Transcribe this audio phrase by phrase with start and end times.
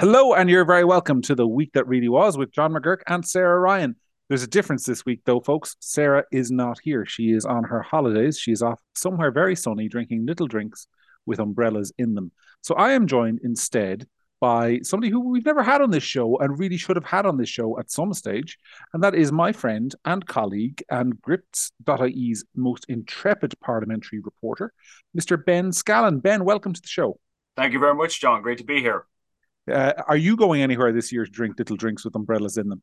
[0.00, 3.22] Hello, and you're very welcome to the week that really was with John McGuirk and
[3.22, 3.96] Sarah Ryan.
[4.30, 5.76] There's a difference this week, though, folks.
[5.78, 7.04] Sarah is not here.
[7.04, 8.38] She is on her holidays.
[8.38, 10.86] She's off somewhere very sunny, drinking little drinks
[11.26, 12.32] with umbrellas in them.
[12.62, 14.06] So I am joined instead
[14.40, 17.36] by somebody who we've never had on this show and really should have had on
[17.36, 18.56] this show at some stage.
[18.94, 24.72] And that is my friend and colleague and Gript.ie's most intrepid parliamentary reporter,
[25.14, 25.44] Mr.
[25.44, 26.22] Ben Scallan.
[26.22, 27.20] Ben, welcome to the show.
[27.54, 28.40] Thank you very much, John.
[28.40, 29.04] Great to be here.
[29.70, 32.82] Uh, are you going anywhere this year to drink little drinks with umbrellas in them?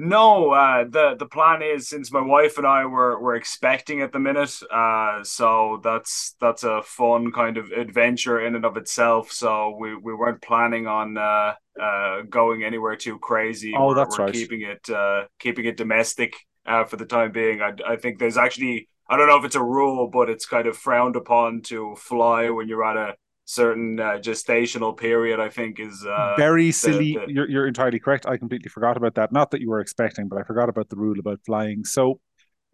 [0.00, 4.12] No, uh, the the plan is since my wife and I were were expecting at
[4.12, 9.32] the minute, uh, so that's that's a fun kind of adventure in and of itself.
[9.32, 13.74] So we, we weren't planning on uh, uh, going anywhere too crazy.
[13.76, 14.34] Oh, we're, that's we're right.
[14.34, 17.60] Keeping it uh, keeping it domestic uh, for the time being.
[17.60, 20.68] I I think there's actually I don't know if it's a rule, but it's kind
[20.68, 23.16] of frowned upon to fly when you're at a
[23.48, 25.40] certain uh, gestational period.
[25.40, 27.16] I think is uh, very silly.
[27.16, 28.26] the- You're, you're entirely correct.
[28.26, 29.32] I completely forgot about that.
[29.32, 31.84] Not that you were expecting, but I forgot about the rule about flying.
[31.84, 32.20] So,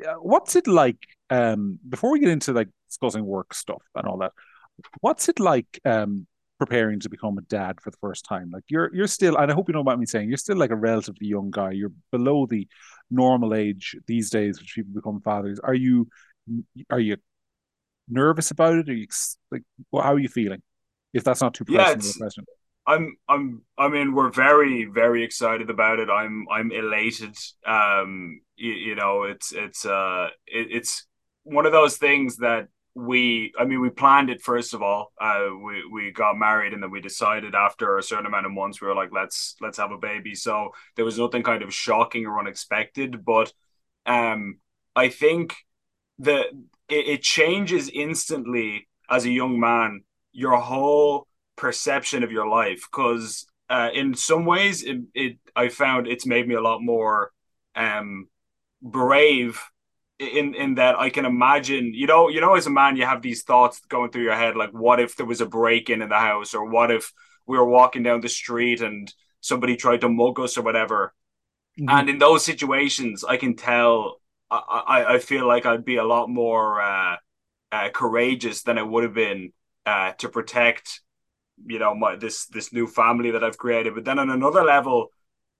[0.07, 0.98] uh, what's it like?
[1.31, 4.33] Um, before we get into like discussing work stuff and all that,
[5.01, 6.27] what's it like um,
[6.59, 8.51] preparing to become a dad for the first time?
[8.53, 10.29] Like you're you're still, and I hope you know what I'm saying.
[10.29, 11.70] You're still like a relatively young guy.
[11.70, 12.67] You're below the
[13.11, 15.61] normal age these days, which people become fathers.
[15.61, 16.09] Are you
[16.91, 17.17] are you
[18.09, 18.89] nervous about it?
[18.89, 19.07] Are you
[19.51, 20.63] like how are you feeling?
[21.15, 22.45] If that's not too personal it's- a question.
[22.87, 26.11] I'm I'm I mean we're very very excited about it.
[26.11, 27.34] I'm I'm elated.
[27.67, 31.07] Um you, you know it's it's uh it, it's
[31.45, 35.12] one of those things that we I mean we planned it first of all.
[35.19, 38.83] Uh we we got married and then we decided after a certain amount of months
[38.83, 40.35] we were like let's let's have a baby.
[40.35, 43.51] So there was nothing kind of shocking or unexpected, but
[44.05, 44.59] um
[44.95, 45.55] I think
[46.19, 46.41] the
[46.91, 50.03] it, it changes instantly as a young man
[50.35, 56.07] your whole perception of your life because uh, in some ways it, it I found
[56.07, 57.31] it's made me a lot more
[57.77, 58.29] um
[58.83, 59.63] brave
[60.19, 63.23] in in that I can imagine you know you know as a man you have
[63.23, 66.08] these thoughts going through your head like what if there was a break in in
[66.08, 67.13] the house or what if
[67.47, 71.14] we were walking down the street and somebody tried to mug us or whatever
[71.79, 71.91] Mhm.
[71.91, 74.20] and in those situations I can tell
[74.51, 77.17] I I, I feel like I'd be a lot more uh,
[77.73, 79.53] uh courageous than I would have been
[79.86, 81.00] uh to protect
[81.67, 83.95] you know my this this new family that I've created.
[83.95, 85.08] But then on another level,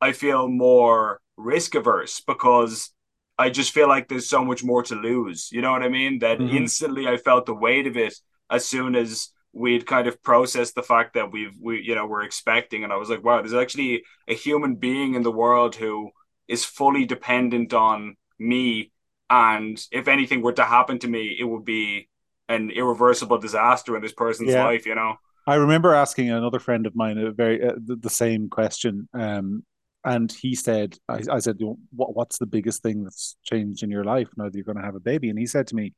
[0.01, 2.91] I feel more risk averse because
[3.39, 5.49] I just feel like there's so much more to lose.
[5.53, 6.21] You know what I mean?
[6.21, 6.45] That Mhm.
[6.47, 8.15] instantly I felt the weight of it
[8.51, 12.23] as soon as we'd kind of processed the fact that we've we you know we're
[12.25, 16.11] expecting and I was like wow there's actually a human being in the world who
[16.49, 18.91] is fully dependent on me
[19.31, 22.09] and if anything were to happen to me it would be
[22.49, 24.65] an irreversible disaster in this person's Yeah.
[24.65, 25.17] life you know
[25.47, 29.63] I remember asking another friend of mine a very uh, the, the same question, um,
[30.03, 31.59] and he said, "I, I said,
[31.95, 34.85] what, what's the biggest thing that's changed in your life now that you're going to
[34.85, 35.93] have a baby?" And he said to me,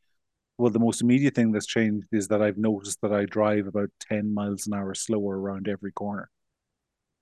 [0.59, 3.91] "Well, the most immediate thing that's changed is that I've noticed that I drive about
[4.01, 6.29] ten miles an hour slower around every corner."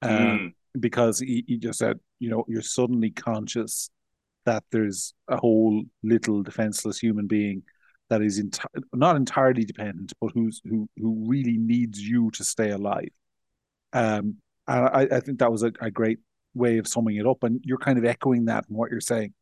[0.02, 0.54] Um, Mm.
[0.80, 3.90] because he, he just said, you know, you're suddenly conscious
[4.46, 7.62] that there's a whole little defenseless human being
[8.10, 12.70] that is enti- not entirely dependent, but who's who who really needs you to stay
[12.70, 13.10] alive.
[13.92, 14.36] Um,
[14.68, 16.18] and I, I think that was a, a great
[16.54, 19.34] way of summing it up, and you're kind of echoing that in what you're saying.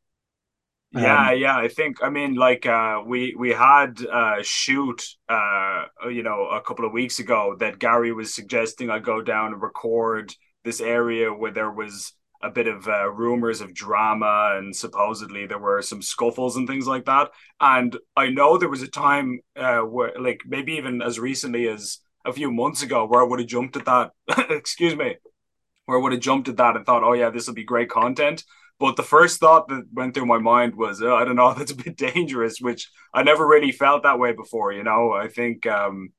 [0.91, 1.57] Yeah, Um, yeah.
[1.57, 6.61] I think I mean like uh we we had uh shoot uh you know a
[6.61, 10.35] couple of weeks ago that Gary was suggesting I go down and record
[10.65, 12.13] this area where there was
[12.43, 16.87] a bit of uh, rumors of drama and supposedly there were some scuffles and things
[16.87, 17.31] like that.
[17.61, 21.99] And I know there was a time uh where like maybe even as recently as
[22.25, 24.13] a few months ago where I would have jumped at that
[24.51, 25.17] excuse me
[25.87, 27.91] where I would have jumped at that and thought, oh yeah, this will be great
[27.91, 28.45] content.
[28.79, 31.73] But the first thought that went through my mind was, oh, I don't know, that's
[31.73, 34.73] a bit dangerous, which I never really felt that way before.
[34.73, 36.13] You know, I think um,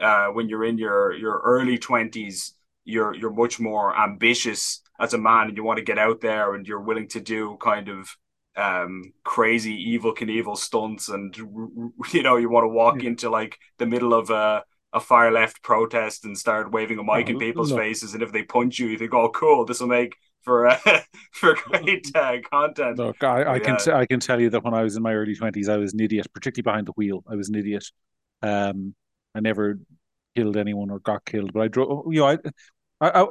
[0.00, 2.54] uh, when you're in your your early twenties,
[2.84, 6.54] you're you're much more ambitious as a man, and you want to get out there,
[6.54, 8.08] and you're willing to do kind of
[8.56, 11.36] um crazy Evel Knievel stunts and
[12.12, 13.08] you know you want to walk Yeah.
[13.08, 14.62] into like the middle of a
[14.92, 18.30] a far left protest and start waving a mic Oh, in people's faces and if
[18.30, 20.78] they punch you you think oh cool this will make for uh,
[21.32, 23.76] for great uh, content Look, I, I can Yeah.
[23.76, 25.94] t- I can tell you that when I was in my early twenties, I was
[25.94, 27.24] an idiot, particularly behind the wheel.
[27.28, 27.84] I was an idiot.
[28.42, 28.94] Um,
[29.34, 29.78] I never
[30.36, 32.12] killed anyone or got killed, but I drove.
[32.12, 32.38] You know, I,
[33.00, 33.26] I, I,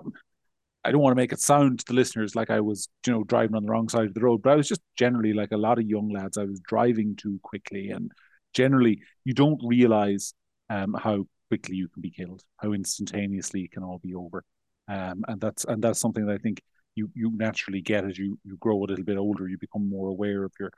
[0.85, 3.23] I don't want to make it sound to the listeners like I was, you know,
[3.23, 5.57] driving on the wrong side of the road, but I was just generally like a
[5.57, 6.37] lot of young lads.
[6.37, 8.11] I was driving too quickly, and
[8.53, 10.33] generally, you don't realize
[10.69, 14.43] um how quickly you can be killed, how instantaneously it can all be over.
[14.87, 16.61] um, and that's and that's something that I think
[16.95, 19.47] you you naturally get as you you grow a little bit older.
[19.47, 20.71] You become more aware of your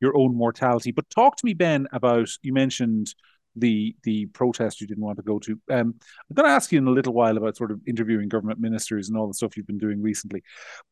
[0.00, 0.92] your own mortality.
[0.92, 3.14] But talk to me, Ben, about you mentioned
[3.56, 5.52] the the protest you didn't want to go to.
[5.70, 5.94] Um,
[6.28, 9.08] I'm going to ask you in a little while about sort of interviewing government ministers
[9.08, 10.42] and all the stuff you've been doing recently.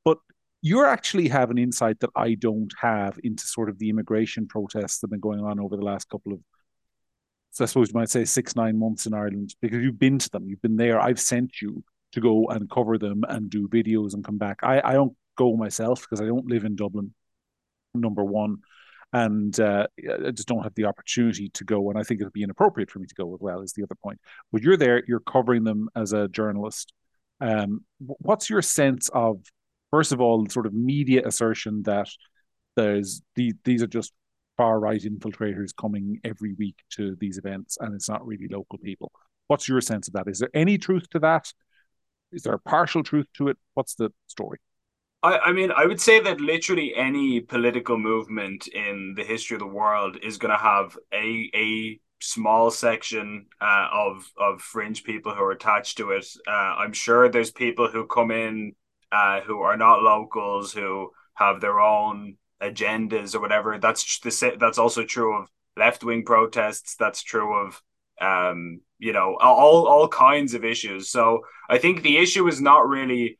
[0.05, 0.19] But
[0.63, 4.99] you actually have an insight that I don't have into sort of the immigration protests
[4.99, 6.41] that have been going on over the last couple of,
[7.51, 10.31] so I suppose you might say six, nine months in Ireland, because you've been to
[10.31, 10.99] them, you've been there.
[10.99, 14.61] I've sent you to go and cover them and do videos and come back.
[14.63, 17.13] I, I don't go myself because I don't live in Dublin,
[17.93, 18.59] number one.
[19.15, 19.87] And uh,
[20.27, 21.89] I just don't have the opportunity to go.
[21.89, 23.85] And I think it would be inappropriate for me to go as well, is the
[23.85, 24.21] other point.
[24.53, 26.93] But you're there, you're covering them as a journalist.
[27.41, 29.39] Um, what's your sense of
[29.95, 32.09] first of all, sort of media assertion that
[32.75, 34.13] there's these these are just
[34.57, 39.13] far right infiltrators coming every week to these events, and it's not really local people.
[39.47, 40.27] What's your sense of that?
[40.27, 41.53] Is there any truth to that?
[42.33, 43.57] Is there a partial truth to it?
[43.75, 44.59] What's the story?
[45.25, 49.61] I, I mean, I would say that literally any political movement in the history of
[49.61, 55.35] the world is going to have a a small section uh, of of fringe people
[55.35, 56.27] who are attached to it.
[56.47, 58.73] Uh, I'm sure there's people who come in
[59.13, 63.79] uh, who are not locals, who have their own agendas or whatever.
[63.79, 66.97] That's the that's also true of left wing protests.
[66.97, 67.83] That's true of
[68.21, 71.09] um, you know all all kinds of issues.
[71.09, 71.41] So
[71.71, 73.39] I think the issue is not really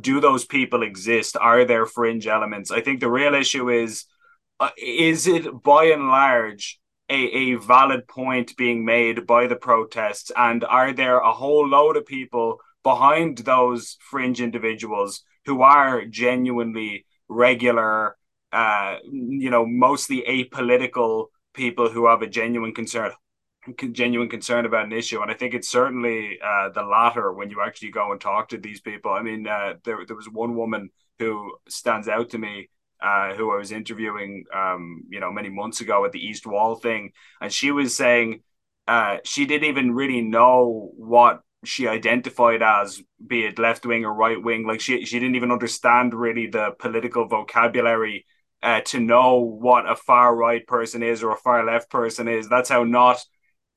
[0.00, 1.36] do those people exist?
[1.38, 2.70] Are there fringe elements?
[2.70, 4.04] I think the real issue is
[4.60, 6.80] uh, is it by and large
[7.10, 11.96] a, a valid point being made by the protests and are there a whole load
[11.96, 18.16] of people behind those fringe individuals who are genuinely regular,
[18.52, 23.12] uh, you know, mostly apolitical people who have a genuine concern
[23.92, 27.60] genuine concern about an issue and i think it's certainly uh, the latter when you
[27.60, 30.90] actually go and talk to these people i mean uh, there, there was one woman
[31.18, 32.68] who stands out to me
[33.02, 36.74] uh, who i was interviewing um, you know many months ago at the east wall
[36.74, 37.10] thing
[37.40, 38.42] and she was saying
[38.88, 44.14] uh, she didn't even really know what she identified as, be it left wing or
[44.14, 44.66] right wing.
[44.66, 48.26] Like she she didn't even understand really the political vocabulary
[48.62, 52.48] uh, to know what a far right person is or a far left person is.
[52.48, 53.18] That's how not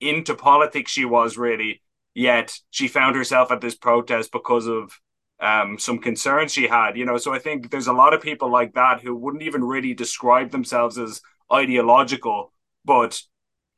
[0.01, 1.81] into politics she was really.
[2.13, 4.99] Yet she found herself at this protest because of
[5.39, 6.97] um, some concerns she had.
[6.97, 9.63] You know, so I think there's a lot of people like that who wouldn't even
[9.63, 11.21] really describe themselves as
[11.51, 12.51] ideological,
[12.83, 13.21] but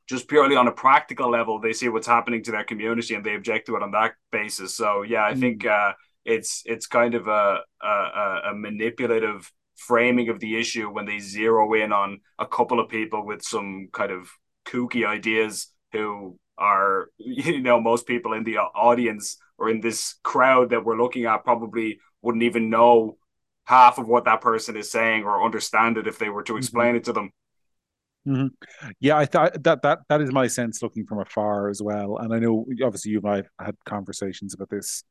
[0.08, 3.34] just purely on a practical level, they see what's happening to their community and they
[3.34, 4.76] object to it on that basis.
[4.76, 5.40] So yeah, I mm.
[5.40, 5.92] think uh,
[6.24, 11.72] it's it's kind of a, a, a manipulative framing of the issue when they zero
[11.74, 14.28] in on a couple of people with some kind of
[14.66, 20.70] kooky ideas who are you know most people in the audience or in this crowd
[20.70, 23.16] that we're looking at probably wouldn't even know
[23.64, 26.58] half of what that person is saying or understand it if they were to mm-hmm.
[26.58, 26.96] explain mm-hmm.
[26.96, 27.30] it to them
[28.26, 28.88] Mm-hmm.
[29.00, 32.16] Yeah, I thought that that that is my sense looking from afar as well.
[32.16, 35.04] And I know obviously you and I have had conversations about this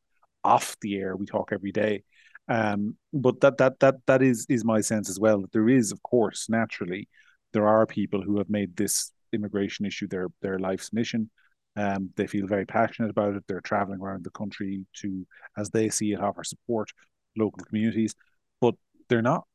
[0.43, 1.15] off the air.
[1.15, 2.03] We talk every day,
[2.47, 5.41] um, but that that that that is is my sense as well.
[5.41, 7.07] That there is, of course, naturally,
[7.53, 11.29] there are people who have made this immigration issue their their life's mission.
[11.75, 13.43] Um, they feel very passionate about it.
[13.47, 15.25] They're traveling around the country to,
[15.57, 16.89] as they see it, offer support
[17.35, 18.13] local communities,
[18.61, 18.75] but
[19.09, 19.45] they're not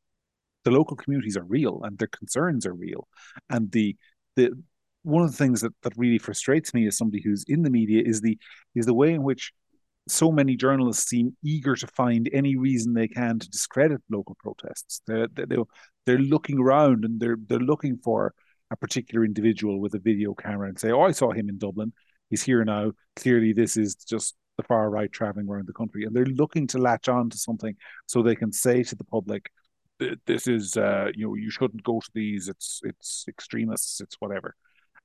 [0.64, 3.08] the local communities are real and their concerns are real.
[3.48, 3.96] And the
[4.36, 4.50] the
[5.02, 8.02] one of the things that, that really frustrates me as somebody who's in the media
[8.04, 8.38] is the
[8.74, 9.52] is the way in which
[10.08, 15.02] so many journalists seem eager to find any reason they can to discredit local protests.
[15.06, 15.64] They're, they're,
[16.06, 18.34] they're looking around and they're they're looking for
[18.70, 21.92] a particular individual with a video camera and say, "Oh, I saw him in Dublin.
[22.30, 22.92] He's here now.
[23.16, 26.78] Clearly, this is just the far right traveling around the country." And they're looking to
[26.78, 29.50] latch on to something so they can say to the public,
[30.26, 32.48] this is uh, you know you shouldn't go to these.
[32.48, 34.00] It's it's extremists.
[34.00, 34.54] It's whatever.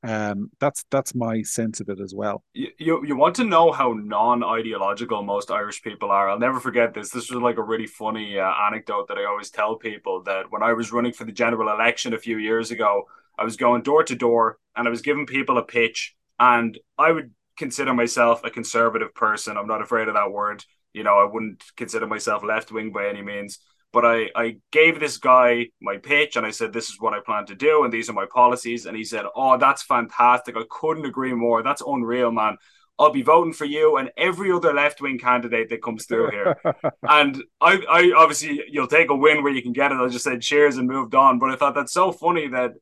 [0.06, 2.44] Um, that's that's my sense of it as well.
[2.54, 6.30] You, you want to know how non-ideological most Irish people are.
[6.30, 7.10] I'll never forget this.
[7.10, 10.62] This was like a really funny uh, anecdote that I always tell people that when
[10.62, 14.04] I was running for the general election a few years ago, I was going door
[14.04, 18.50] to door and I was giving people a pitch, and I would consider myself a
[18.50, 19.58] conservative person.
[19.58, 20.64] I'm not afraid of that word.
[20.94, 23.60] You know, I wouldn't consider myself left wing by any means
[23.94, 27.20] but I, I gave this guy my pitch and I said, This is what I
[27.24, 28.88] plan to do, and these are my policies.
[28.88, 30.58] And he said, Oh, that's fantastic.
[30.58, 31.62] I couldn't agree more.
[31.62, 32.58] That's unreal, man.
[32.98, 36.58] I'll be voting for you and every other left wing candidate that comes through here.
[37.04, 39.98] and I, I obviously, you'll take a win where you can get it.
[39.98, 41.40] I just said cheers and moved on.
[41.40, 42.74] But I thought that's so funny that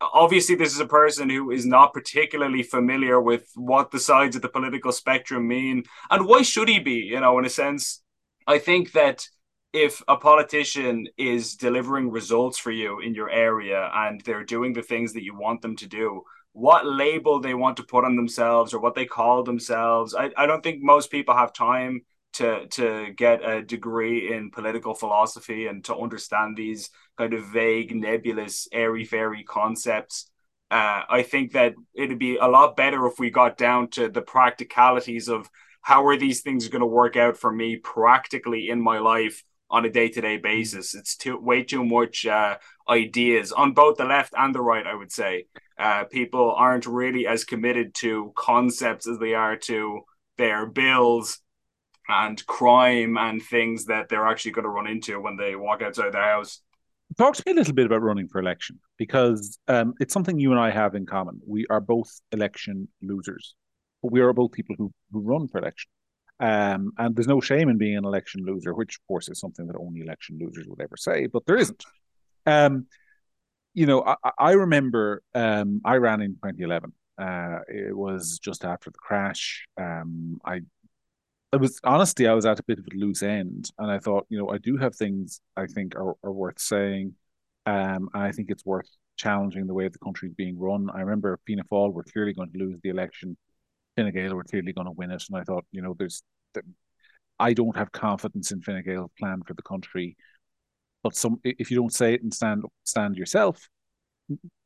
[0.00, 4.42] obviously this is a person who is not particularly familiar with what the sides of
[4.42, 8.02] the political spectrum mean and why should he be you know in a sense?
[8.46, 9.26] I think that
[9.72, 14.82] if a politician is delivering results for you in your area and they're doing the
[14.82, 16.22] things that you want them to do
[16.52, 20.46] what label they want to put on themselves or what they call themselves i, I
[20.46, 22.00] don't think most people have time
[22.34, 27.94] to to get a degree in political philosophy and to understand these kind of vague,
[27.94, 30.30] nebulous, airy fairy concepts.
[30.70, 34.22] Uh, I think that it'd be a lot better if we got down to the
[34.22, 35.48] practicalities of
[35.80, 39.84] how are these things going to work out for me practically in my life on
[39.84, 40.94] a day to day basis.
[40.94, 42.56] It's too way too much uh,
[42.88, 44.86] ideas on both the left and the right.
[44.86, 45.46] I would say
[45.78, 50.02] uh, people aren't really as committed to concepts as they are to
[50.38, 51.40] their bills
[52.08, 56.12] and crime and things that they're actually going to run into when they walk outside
[56.12, 56.60] their house.
[57.18, 60.50] Talk to me a little bit about running for election because um, it's something you
[60.50, 61.40] and I have in common.
[61.46, 63.54] We are both election losers,
[64.02, 65.88] but we are both people who, who run for election.
[66.40, 69.66] Um, and there's no shame in being an election loser, which of course is something
[69.66, 71.82] that only election losers would ever say, but there isn't.
[72.44, 72.86] Um,
[73.72, 76.92] you know, I, I remember um, I ran in 2011.
[77.18, 79.66] Uh, it was just after the crash.
[79.80, 80.60] Um, I
[81.52, 84.26] I was honestly, I was at a bit of a loose end, and I thought,
[84.28, 87.14] you know, I do have things I think are, are worth saying.
[87.66, 90.88] Um, and I think it's worth challenging the way the country is being run.
[90.92, 93.36] I remember Fianna Fáil were clearly going to lose the election.
[93.96, 96.22] Fine Gael were clearly going to win it, and I thought, you know, there's,
[97.38, 100.16] I don't have confidence in Fine Gael's plan for the country.
[101.02, 103.68] But some, if you don't say it and stand stand yourself,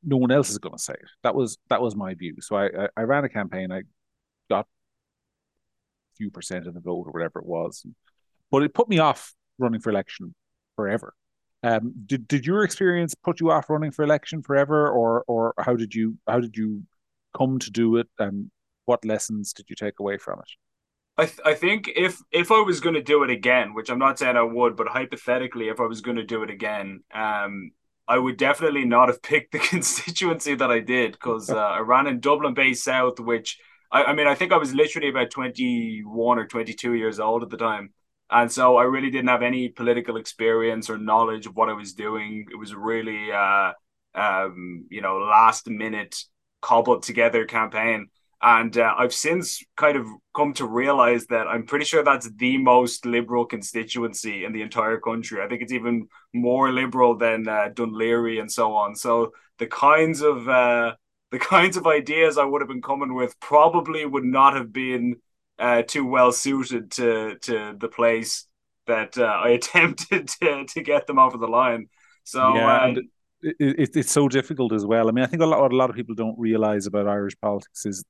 [0.02, 1.08] no one else is going to say it.
[1.22, 2.36] That was that was my view.
[2.40, 3.70] So I I, I ran a campaign.
[3.70, 3.82] I
[4.48, 4.66] got
[6.20, 7.86] few percent of the vote or whatever it was.
[8.50, 10.34] But it put me off running for election
[10.76, 11.14] forever.
[11.62, 15.76] Um, did did your experience put you off running for election forever, or or how
[15.76, 16.82] did you how did you
[17.36, 18.50] come to do it, and
[18.86, 20.50] what lessons did you take away from it?
[21.18, 23.98] I th- I think if if I was going to do it again, which I'm
[23.98, 27.72] not saying I would, but hypothetically, if I was going to do it again, um,
[28.08, 32.06] I would definitely not have picked the constituency that I did because uh, I ran
[32.06, 33.58] in Dublin Bay South, which
[33.90, 37.50] I, I mean, I think I was literally about 21 or 22 years old at
[37.50, 37.92] the time.
[38.30, 41.94] And so I really didn't have any political experience or knowledge of what I was
[41.94, 42.46] doing.
[42.50, 43.72] It was really, uh,
[44.14, 46.16] um, you know, last minute
[46.62, 48.08] cobbled together campaign.
[48.42, 52.56] And uh, I've since kind of come to realize that I'm pretty sure that's the
[52.56, 55.42] most liberal constituency in the entire country.
[55.42, 58.94] I think it's even more liberal than uh, Laoghaire and so on.
[58.94, 60.94] So the kinds of uh,
[61.30, 65.16] the kinds of ideas I would have been coming with probably would not have been
[65.58, 68.46] uh, too well suited to to the place
[68.86, 71.88] that uh, I attempted to to get them over the line.
[72.24, 72.94] So yeah, uh,
[73.42, 75.08] it, it, it's so difficult as well.
[75.08, 77.34] I mean, I think a lot what a lot of people don't realize about Irish
[77.40, 78.04] politics is,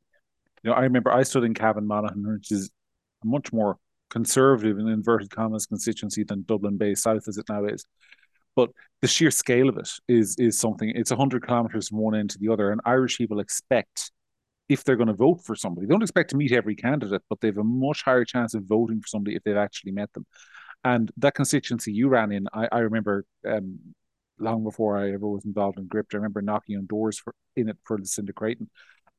[0.62, 2.70] you know, I remember I stood in Cavan Monaghan, which is
[3.22, 3.78] a much more
[4.10, 7.84] conservative and inverted commas constituency than Dublin Bay South as it now is.
[8.56, 10.90] But the sheer scale of it is is something.
[10.90, 14.12] It's hundred kilometers from one end to the other, and Irish people expect
[14.68, 17.40] if they're going to vote for somebody, they don't expect to meet every candidate, but
[17.40, 20.24] they have a much higher chance of voting for somebody if they've actually met them.
[20.84, 23.80] And that constituency you ran in, I, I remember um,
[24.38, 27.68] long before I ever was involved in Gript, I remember knocking on doors for in
[27.68, 28.70] it for Lucinda Creighton.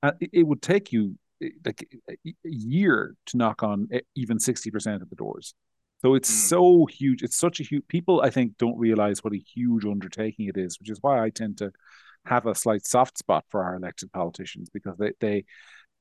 [0.02, 1.18] And it, it would take you
[1.66, 1.86] like
[2.16, 5.54] a year to knock on even 60% of the doors.
[6.02, 6.50] So it's mm.
[6.50, 7.22] so huge.
[7.22, 7.88] It's such a huge.
[7.88, 11.30] People, I think, don't realize what a huge undertaking it is, which is why I
[11.30, 11.72] tend to
[12.26, 15.46] have a slight soft spot for our elected politicians because they they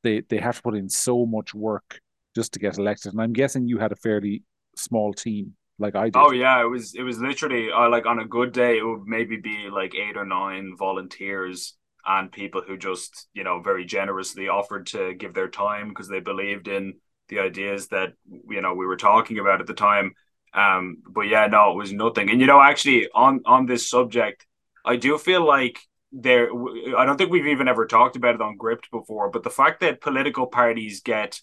[0.03, 2.01] they they have to put in so much work
[2.35, 3.13] just to get elected.
[3.13, 4.43] And I'm guessing you had a fairly
[4.77, 6.17] small team like I did.
[6.17, 9.07] Oh yeah, it was it was literally uh, like on a good day it would
[9.07, 11.77] maybe be like eight or nine volunteers
[12.07, 16.21] and people who just you know very generously offered to give their time because they
[16.21, 16.95] believed in
[17.31, 18.13] the ideas that
[18.49, 20.15] you know we were talking about at the time.
[20.53, 22.29] Um, but yeah, no, it was nothing.
[22.31, 24.47] And you know, actually, on on this subject,
[24.85, 25.79] I do feel like
[26.13, 26.51] there.
[26.97, 29.81] I don't think we've even ever talked about it on Gript before, but the fact
[29.81, 31.41] that political parties get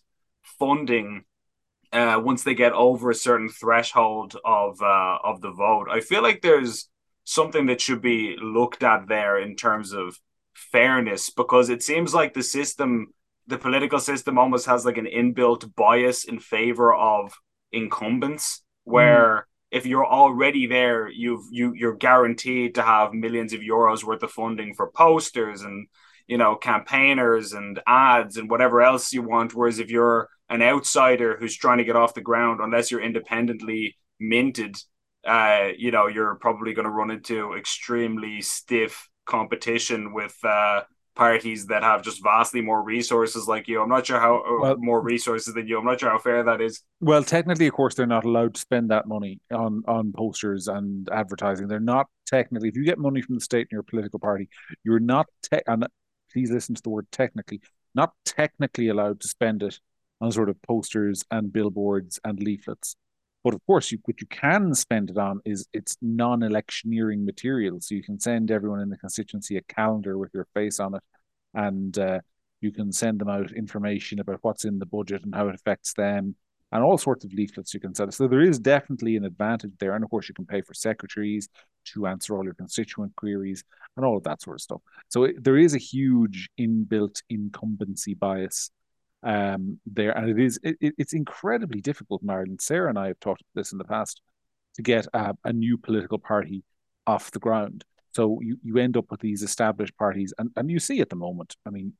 [0.59, 1.23] funding
[1.91, 6.21] uh, once they get over a certain threshold of uh, of the vote, I feel
[6.21, 6.89] like there's
[7.23, 10.17] something that should be looked at there in terms of
[10.53, 13.07] fairness because it seems like the system
[13.47, 17.33] the political system almost has like an inbuilt bias in favor of
[17.71, 19.77] incumbents where mm.
[19.77, 24.31] if you're already there you've you you're guaranteed to have millions of euros worth of
[24.31, 25.87] funding for posters and
[26.27, 31.37] you know campaigners and ads and whatever else you want whereas if you're an outsider
[31.37, 34.77] who's trying to get off the ground unless you're independently minted
[35.27, 40.81] uh you know you're probably going to run into extremely stiff competition with uh,
[41.17, 43.81] parties that have just vastly more resources like you.
[43.81, 45.77] I'm not sure how uh, well, more resources than you.
[45.77, 46.83] I'm not sure how fair that is.
[47.01, 51.09] Well, technically, of course, they're not allowed to spend that money on on posters and
[51.11, 51.67] advertising.
[51.67, 52.69] They're not technically.
[52.69, 54.49] If you get money from the state in your political party,
[54.83, 55.25] you're not.
[55.41, 55.87] Te- and
[56.31, 57.61] please listen to the word technically.
[57.95, 59.79] Not technically allowed to spend it
[60.21, 62.95] on sort of posters and billboards and leaflets.
[63.43, 67.79] But of course, you, what you can spend it on is it's non-electioneering material.
[67.79, 71.03] So you can send everyone in the constituency a calendar with your face on it,
[71.53, 72.19] and uh,
[72.59, 75.93] you can send them out information about what's in the budget and how it affects
[75.93, 76.35] them,
[76.71, 78.13] and all sorts of leaflets you can send.
[78.13, 81.47] So there is definitely an advantage there, and of course, you can pay for secretaries
[81.93, 83.63] to answer all your constituent queries
[83.95, 84.81] and all of that sort of stuff.
[85.07, 88.71] So it, there is a huge inbuilt incumbency bias
[89.23, 92.61] um, there, and it is it, it's incredibly difficult in Ireland.
[92.61, 94.21] Sarah and I have talked about this in the past
[94.75, 96.63] to get a, a new political party
[97.05, 97.83] off the ground.
[98.13, 101.15] So you, you end up with these established parties, and, and you see at the
[101.15, 101.55] moment.
[101.65, 101.93] I mean,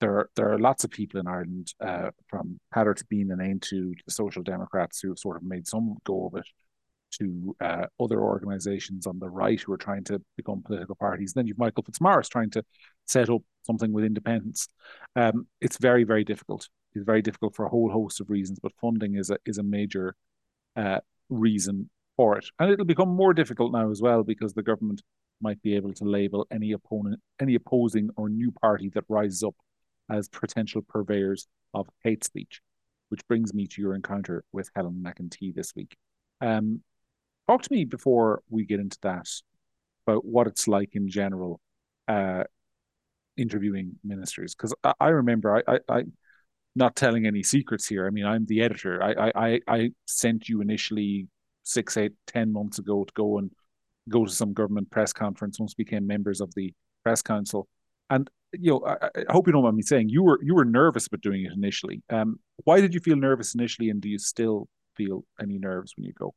[0.00, 3.96] there are, there are lots of people in Ireland, uh, from Peadar Tóibín and Aontú
[3.96, 6.46] to the Social Democrats, who have sort of made some go of it,
[7.12, 11.32] to uh, other organisations on the right who are trying to become political parties.
[11.32, 12.64] Then you've Michael Fitzmaurice trying to
[13.06, 14.68] set up something with independence.
[15.14, 16.68] Um, it's very, very difficult.
[16.94, 19.62] It's very difficult for a whole host of reasons, but funding is a is a
[19.62, 20.16] major
[20.76, 25.02] uh, reason for it, and it'll become more difficult now as well because the government
[25.42, 29.54] might be able to label any opponent, any opposing or new party that rises up
[30.10, 32.60] as potential purveyors of hate speech.
[33.08, 35.96] Which brings me to your encounter with Helen McEntee this week.
[36.40, 36.82] Um,
[37.48, 39.28] talk to me before we get into that
[40.06, 41.60] about what it's like in general
[42.08, 42.44] uh,
[43.36, 46.02] interviewing ministers because I, I, remember I, I, I
[46.76, 48.06] not telling any secrets here.
[48.06, 49.02] I mean, I'm the editor.
[49.02, 51.26] I, I, I sent you initially
[51.62, 53.50] six, eight, ten months ago to go and
[54.08, 55.58] go to some government press conference.
[55.58, 56.72] Once became members of the
[57.02, 57.66] press council,
[58.10, 60.64] and you know, I, I hope you don't mind me saying you were you were
[60.64, 62.02] nervous about doing it initially.
[62.10, 66.04] Um, why did you feel nervous initially, and do you still feel any nerves when
[66.04, 66.34] you go?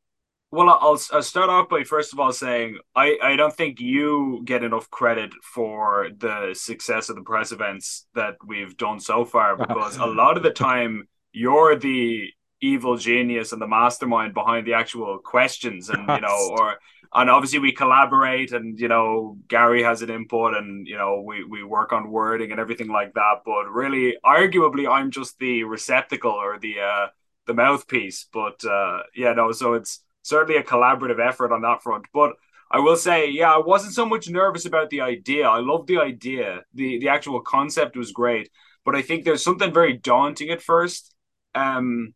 [0.52, 4.42] Well, I'll, I'll start off by first of all saying I, I don't think you
[4.44, 9.56] get enough credit for the success of the press events that we've done so far
[9.56, 14.74] because a lot of the time you're the evil genius and the mastermind behind the
[14.74, 16.78] actual questions and you know or
[17.14, 21.44] and obviously we collaborate and you know Gary has an input and you know we
[21.44, 26.32] we work on wording and everything like that but really arguably I'm just the receptacle
[26.32, 27.06] or the uh
[27.46, 32.06] the mouthpiece but uh yeah no so it's certainly a collaborative effort on that front.
[32.12, 32.34] But
[32.70, 35.48] I will say, yeah, I wasn't so much nervous about the idea.
[35.48, 36.60] I love the idea.
[36.74, 38.48] The the actual concept was great.
[38.84, 41.14] But I think there's something very daunting at first.
[41.54, 42.14] Um,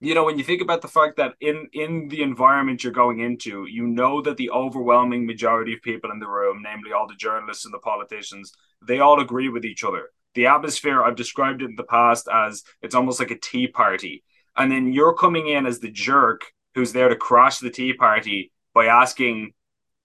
[0.00, 3.20] you know, when you think about the fact that in in the environment you're going
[3.20, 7.14] into, you know that the overwhelming majority of people in the room, namely all the
[7.16, 8.52] journalists and the politicians,
[8.86, 10.10] they all agree with each other.
[10.34, 14.24] The atmosphere I've described it in the past as it's almost like a tea party.
[14.56, 16.42] And then you're coming in as the jerk
[16.74, 19.52] who's there to crash the Tea Party by asking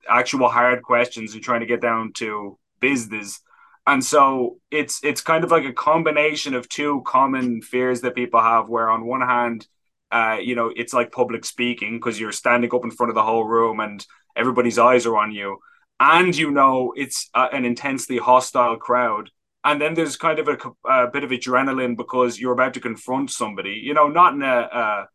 [0.08, 3.40] actual hard questions and trying to get down to business.
[3.88, 8.42] And so it's it's kind of like a combination of two common fears that people
[8.42, 8.68] have.
[8.68, 9.68] Where on one hand,
[10.12, 13.24] uh, you know, it's like public speaking because you're standing up in front of the
[13.24, 15.60] whole room and everybody's eyes are on you,
[16.00, 19.30] and you know it's a, an intensely hostile crowd.
[19.64, 23.32] And then there's kind of a, a, bit of adrenaline because you're about to confront
[23.32, 23.82] somebody.
[23.84, 25.08] You know, not in a,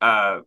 [0.00, 0.40] a, a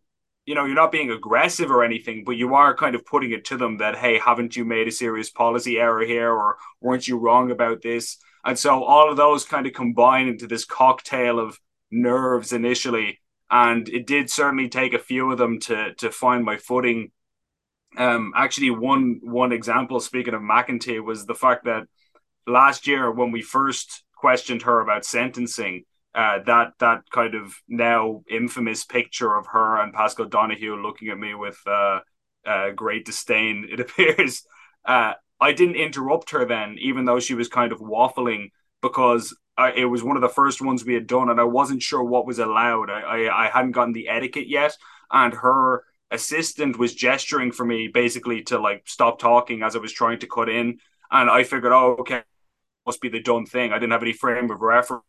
[0.46, 3.46] you know, you're not being aggressive or anything, but you are kind of putting it
[3.46, 7.18] to them that, hey, haven't you made a serious policy error here, or weren't you
[7.18, 8.18] wrong about this?
[8.44, 13.90] And so all of those kind of combine into this cocktail of nerves initially, and
[13.90, 17.12] it did certainly take a few of them to to find my footing.
[17.98, 21.88] Um, actually, one one example, speaking of McEntee, was the fact that
[22.46, 28.24] last year when we first questioned her about sentencing uh, that that kind of now
[28.30, 32.00] infamous picture of her and Paschal Donohoe looking at me with uh,
[32.46, 34.44] uh, great disdain, it appears.
[34.86, 38.52] Uh, I didn't interrupt her then, even though she was kind of waffling,
[38.82, 41.84] because I, it was one of the first ones we had done, and I wasn't
[41.84, 42.90] sure what was allowed.
[42.90, 44.78] I, I, I hadn't gotten the etiquette yet,
[45.12, 49.92] and her assistant was gesturing for me basically to like stop talking as I was
[49.92, 50.80] trying to cut in,
[51.12, 52.24] and I figured, oh, okay,
[52.86, 53.74] must be the done thing.
[53.74, 55.04] I didn't have any frame of reference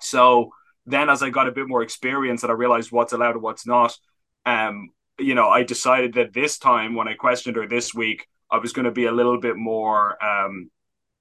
[0.00, 0.50] so
[0.86, 3.66] then, as I got a bit more experience and I realized what's allowed and what's
[3.66, 3.96] not,
[4.44, 8.58] um, you know, I decided that this time when I questioned her this week, I
[8.58, 10.70] was going to be a little bit more um,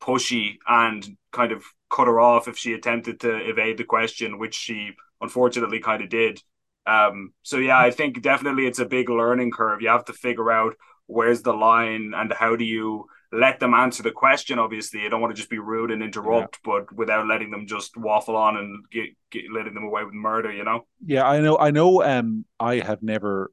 [0.01, 4.53] pushy and kind of cut her off if she attempted to evade the question, which
[4.53, 6.41] she unfortunately kind of did.
[6.85, 9.81] Um, so yeah, I think definitely it's a big learning curve.
[9.81, 10.75] You have to figure out
[11.07, 14.59] where's the line and how do you let them answer the question.
[14.59, 16.71] Obviously, you don't want to just be rude and interrupt, yeah.
[16.73, 20.51] but without letting them just waffle on and get, get, letting them away with murder.
[20.51, 20.85] You know?
[21.05, 21.57] Yeah, I know.
[21.57, 22.03] I know.
[22.03, 23.51] Um, I have never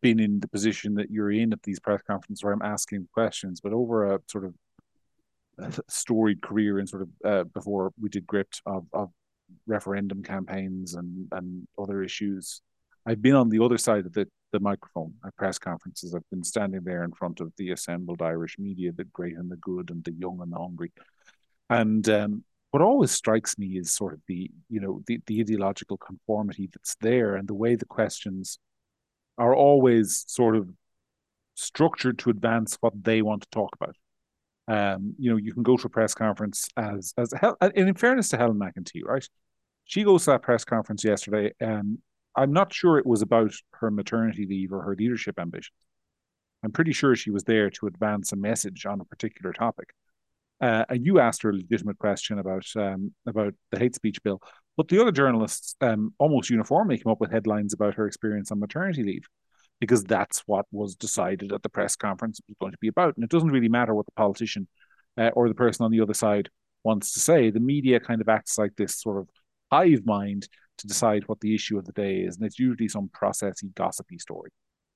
[0.00, 3.60] been in the position that you're in at these press conferences where I'm asking questions,
[3.60, 4.54] but over a sort of
[5.88, 9.10] storied career and sort of uh, before we did Gript of, of
[9.66, 12.60] referendum campaigns and and other issues.
[13.06, 16.14] I've been on the other side of the, the microphone at press conferences.
[16.14, 19.56] I've been standing there in front of the assembled Irish media, the great and the
[19.56, 20.92] good, and the young and the hungry.
[21.70, 25.96] And um, what always strikes me is sort of the you know the, the ideological
[25.96, 28.58] conformity that's there and the way the questions
[29.36, 30.68] are always sort of
[31.54, 33.96] structured to advance what they want to talk about.
[34.68, 38.28] Um, you know, you can go to a press conference as as and in fairness
[38.30, 39.26] to Helen McEntee, right?
[39.84, 41.98] She goes to that press conference yesterday, and
[42.38, 45.74] I'm not sure it was about her maternity leave or her leadership ambitions.
[46.64, 49.90] I'm pretty sure she was there to advance a message on a particular topic.
[50.60, 54.40] Uh, and you asked her a legitimate question about um, about the hate speech bill,
[54.76, 58.58] but the other journalists um, almost uniformly came up with headlines about her experience on
[58.58, 59.28] maternity leave
[59.80, 63.16] because that's what was decided at the press conference was going to be about.
[63.16, 64.66] And it doesn't really matter what the politician
[65.16, 66.50] uh, or the person on the other side
[66.82, 67.50] wants to say.
[67.50, 69.28] The media kind of acts like this sort of
[69.70, 70.48] hive mind
[70.78, 74.18] to decide what the issue of the day is, and it's usually some processy, gossipy
[74.18, 74.50] story.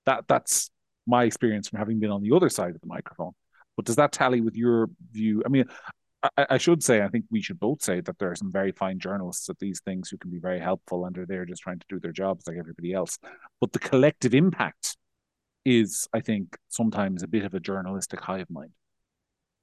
[0.07, 0.71] That that's
[1.07, 3.33] my experience from having been on the other side of the microphone.
[3.77, 5.43] But does that tally with your view?
[5.45, 5.65] I mean,
[6.23, 8.73] I, I, should say, I think we should both say that there are some very
[8.73, 11.81] fine journalists at these things who can be very helpful and are there just trying
[11.81, 13.19] to do their jobs like everybody else.
[13.61, 14.97] But the collective impact
[15.65, 18.73] is, I think, sometimes a bit of a journalistic hive mind.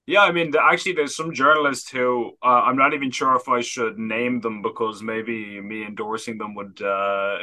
[0.05, 3.62] Yeah, I mean, actually, there's some journalists who uh, I'm not even sure if I
[3.62, 7.38] should name them because maybe me endorsing them would uh,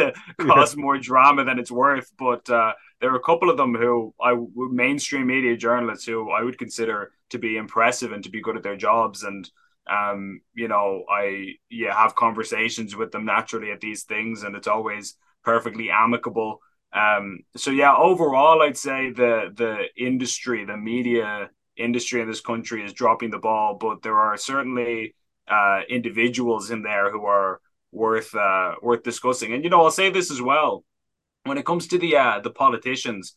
[0.40, 2.10] cause more drama than it's worth.
[2.18, 6.42] But uh, there are a couple of them who I mainstream media journalists who I
[6.42, 9.22] would consider to be impressive and to be good at their jobs.
[9.22, 9.48] And
[9.86, 14.68] um, you know, I yeah have conversations with them naturally at these things, and it's
[14.68, 15.14] always
[15.44, 16.60] perfectly amicable.
[16.94, 22.84] Um, so yeah, overall, I'd say the the industry, the media industry in this country
[22.84, 25.14] is dropping the ball, but there are certainly
[25.48, 29.52] uh, individuals in there who are worth uh, worth discussing.
[29.52, 30.84] And you know, I'll say this as well:
[31.44, 33.34] when it comes to the uh, the politicians,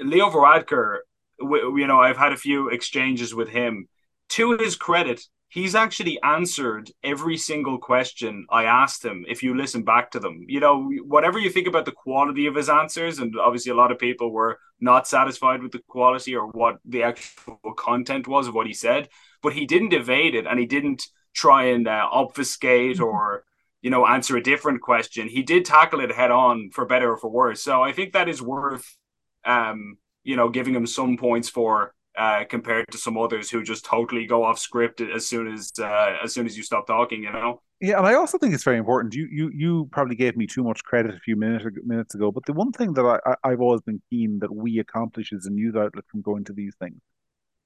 [0.00, 0.98] Leo Varadkar,
[1.40, 3.88] you know, I've had a few exchanges with him.
[4.30, 9.84] To his credit, he's actually answered every single question I asked him if you listen
[9.84, 10.44] back to them.
[10.48, 13.92] You know, whatever you think about the quality of his answers, and obviously a lot
[13.92, 18.54] of people were not satisfied with the quality or what the actual content was of
[18.54, 19.08] what he said,
[19.42, 23.44] but he didn't evade it and he didn't try and uh, obfuscate or
[23.82, 27.18] you know answer a different question he did tackle it head on for better or
[27.18, 28.96] for worse so i think that is worth
[29.44, 33.84] um you know giving him some points for uh, compared to some others who just
[33.84, 37.22] totally go off script as soon as uh, as soon as you stop talking.
[37.22, 37.62] You know.
[37.80, 39.14] Yeah, and I also think it's very important.
[39.14, 42.46] You you you probably gave me too much credit a few minutes minutes ago, but
[42.46, 45.50] the one thing that I, I have always been keen that we accomplish as a
[45.50, 47.00] news outlet from going to these things,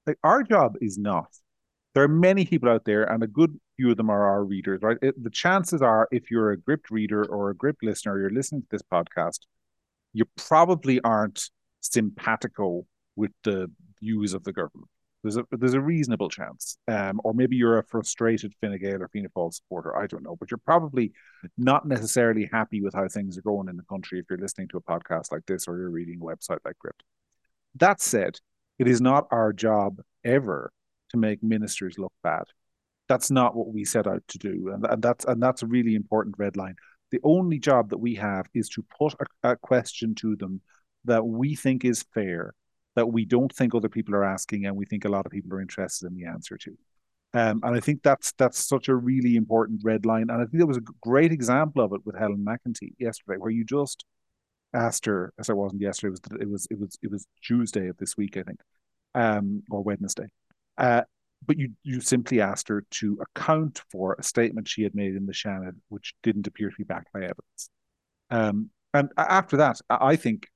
[0.07, 1.29] like our job is not.
[1.95, 4.81] There are many people out there, and a good few of them are our readers.
[4.83, 8.31] Right, it, the chances are, if you're a gript reader or a gript listener, you're
[8.31, 9.39] listening to this podcast,
[10.13, 11.49] you probably aren't
[11.81, 13.71] simpatico with the
[14.01, 14.89] views of the government.
[15.23, 19.07] There's a there's a reasonable chance, um, or maybe you're a frustrated Fine Gael or
[19.07, 19.95] Fianna Fáil supporter.
[19.95, 21.13] I don't know, but you're probably
[21.57, 24.77] not necessarily happy with how things are going in the country if you're listening to
[24.77, 27.03] a podcast like this or you're reading a website like Gript.
[27.75, 28.39] That said,
[28.79, 30.71] it is not our job ever
[31.09, 32.45] to make ministers look bad.
[33.07, 35.93] That's not what we set out to do, and, and that's and that's a really
[35.93, 36.77] important red line.
[37.11, 40.61] The only job that we have is to put a, a question to them
[41.05, 42.55] that we think is fair
[42.95, 45.53] that we don't think other people are asking and we think a lot of people
[45.53, 46.77] are interested in the answer to.
[47.33, 50.29] Um, and I think that's that's such a really important red line.
[50.29, 53.51] And I think there was a great example of it with Helen McEntee yesterday, where
[53.51, 54.03] you just
[54.73, 57.87] asked her, as it wasn't yesterday, it was it was it was it was Tuesday
[57.87, 58.59] of this week, I think,
[59.15, 60.27] um, or Wednesday.
[60.77, 61.03] Uh,
[61.45, 65.25] but you you simply asked her to account for a statement she had made in
[65.25, 67.69] the Seanad, which didn't appear to be backed by evidence.
[68.29, 70.47] Um, and after that, I think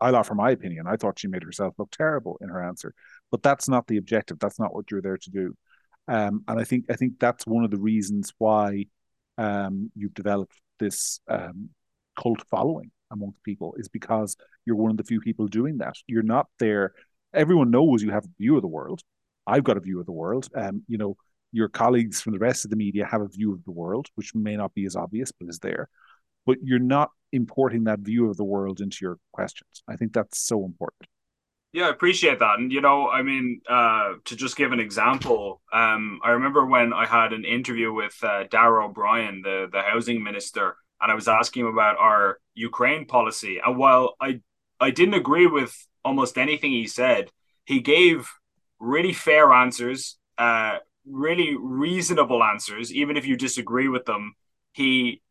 [0.00, 0.86] I'll offer my opinion.
[0.86, 2.94] I thought she made herself look terrible in her answer,
[3.30, 4.38] but that's not the objective.
[4.38, 5.56] That's not what you're there to do.
[6.08, 8.86] Um, and I think I think that's one of the reasons why
[9.38, 11.70] um, you've developed this um,
[12.20, 15.94] cult following amongst people is because you're one of the few people doing that.
[16.06, 16.94] You're not there.
[17.34, 19.02] Everyone knows you have a view of the world.
[19.46, 20.48] I've got a view of the world.
[20.54, 21.16] Um, you know,
[21.52, 24.34] your colleagues from the rest of the media have a view of the world, which
[24.34, 25.88] may not be as obvious, but is there
[26.46, 29.82] but you're not importing that view of the world into your questions.
[29.88, 31.08] I think that's so important.
[31.72, 32.58] Yeah, I appreciate that.
[32.58, 36.92] And you know, I mean, uh, to just give an example, um, I remember when
[36.92, 41.28] I had an interview with uh, Darragh O'Brien, the the housing minister, and I was
[41.28, 43.60] asking him about our Ukraine policy.
[43.64, 44.40] And while I
[44.80, 45.72] I didn't agree with
[46.04, 47.30] almost anything he said,
[47.64, 48.28] he gave
[48.80, 54.34] really fair answers, uh, really reasonable answers, even if you disagree with them.
[54.72, 55.22] He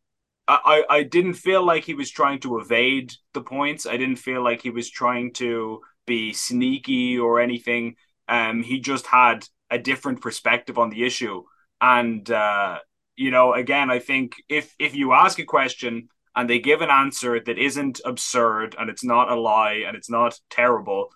[0.64, 3.86] I, I didn't feel like he was trying to evade the points.
[3.86, 7.96] I didn't feel like he was trying to be sneaky or anything.
[8.28, 11.44] Um, he just had a different perspective on the issue.
[11.80, 12.78] And uh,
[13.16, 16.90] you know, again, I think if if you ask a question and they give an
[16.90, 21.10] answer that isn't absurd and it's not a lie and it's not terrible,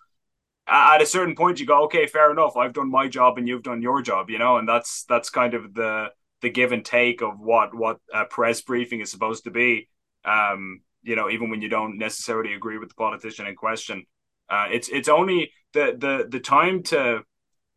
[0.67, 2.57] at a certain point you go, okay, fair enough.
[2.57, 5.55] I've done my job and you've done your job, you know, and that's that's kind
[5.55, 6.09] of the
[6.45, 9.89] the give and take of what what a press briefing is supposed to be.
[10.25, 14.07] Um, you know, even when you don't necessarily agree with the politician in question.
[14.49, 17.23] Uh, it's it's only the the the time to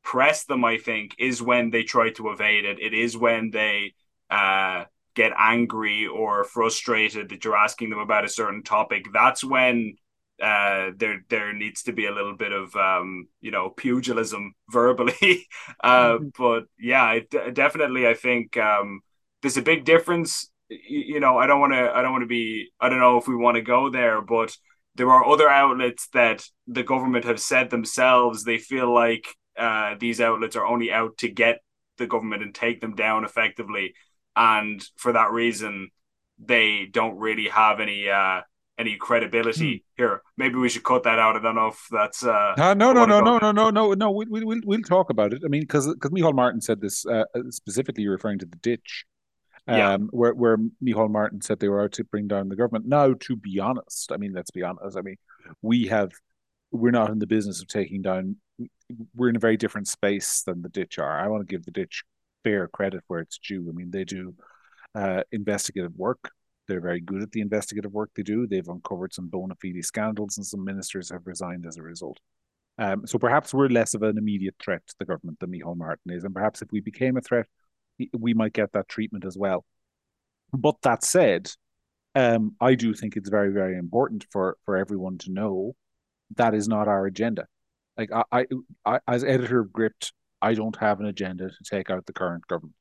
[0.04, 0.64] press them.
[0.64, 2.80] I think is when they try to evade it.
[2.80, 3.94] It is when they
[4.30, 9.08] uh, get angry or frustrated that you're asking them about a certain topic.
[9.14, 9.96] That's when
[10.42, 15.48] uh, there there needs to be a little bit of um, you know pugilism verbally.
[15.84, 16.28] uh, mm-hmm.
[16.38, 17.20] But yeah,
[17.54, 19.02] definitely, I think um,
[19.42, 20.50] there's a big difference.
[20.70, 21.92] You, you know, I don't want to.
[21.92, 22.70] I don't want to be.
[22.80, 24.56] I don't know if we want to go there, but
[24.96, 30.20] there are other outlets that the government have said themselves they feel like uh, these
[30.20, 31.60] outlets are only out to get
[31.98, 33.96] the government and take them down effectively,
[34.36, 35.90] and for that reason,
[36.38, 38.42] they don't really have any uh,
[38.78, 40.02] any credibility hmm.
[40.04, 40.22] here.
[40.38, 41.36] Maybe we should cut that out.
[41.36, 44.12] I don't know if that's uh, uh no no no no no no no no
[44.12, 45.42] we we we'll, we'll talk about it.
[45.44, 49.06] I mean, because because Micheál Martin said this uh, specifically referring to the ditch
[49.68, 49.98] um, yeah.
[50.12, 52.86] where where Micheál Martin said they were out to bring down the government.
[52.88, 54.98] Now, to be honest, I mean, let's be honest.
[54.98, 55.18] I mean,
[55.62, 56.12] we have
[56.72, 58.38] we're not in the business of taking down.
[59.16, 61.20] We're in a very different space than the ditch are.
[61.20, 62.04] I want to give the ditch
[62.44, 63.68] fair credit where it's due.
[63.70, 64.36] I mean, they do
[64.96, 66.32] uh, investigative work.
[66.68, 68.48] They're very good at the investigative work they do.
[68.48, 72.20] They've uncovered some bona fide scandals, and some ministers have resigned as a result.
[72.78, 76.12] Um, so perhaps we're less of an immediate threat to the government than Micheál Martin
[76.12, 77.48] is, and perhaps if we became a threat,
[78.18, 79.66] we might get that treatment as well.
[80.54, 81.50] But that said,
[82.14, 85.76] um, I do think it's very, very important for for everyone to know
[86.36, 87.48] that is not our agenda.
[87.98, 88.46] Like I, I,
[88.86, 92.48] I as editor of Gript, I don't have an agenda to take out the current
[92.48, 92.76] government.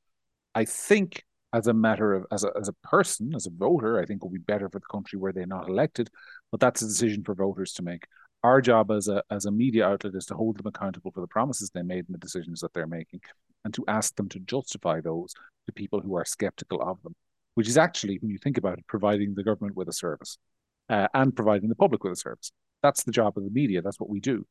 [0.55, 1.25] I think
[1.57, 4.31] as a matter of as a as a person, as a voter, I think will
[4.31, 6.11] be better for the country where they're not elected.
[6.51, 8.05] But that's a decision for voters to make.
[8.43, 11.27] Our job as a as a media outlet is to hold them accountable for the
[11.27, 13.21] promises they made and the decisions that they're making
[13.65, 15.35] and to ask them to justify those
[15.67, 17.15] to people who are skeptical of them,
[17.55, 20.39] which is actually, when you think about it, providing the government with a service
[20.89, 22.53] uh, and providing the public with a service.
[22.83, 23.83] That's the job of the media.
[23.83, 24.47] That's what we do.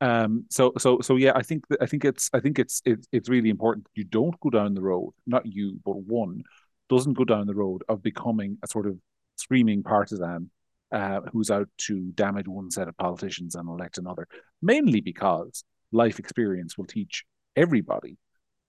[0.00, 3.06] Um, so, so, so, yeah, I think that, I think it's, I think it's, it's,
[3.12, 6.42] it's really important that you don't go down the road, not you, but one
[6.88, 8.96] doesn't go down the road of becoming a sort of
[9.36, 10.50] screaming partisan
[10.90, 14.26] uh, who's out to damage one set of politicians and elect another,
[14.62, 18.16] mainly because life experience will teach everybody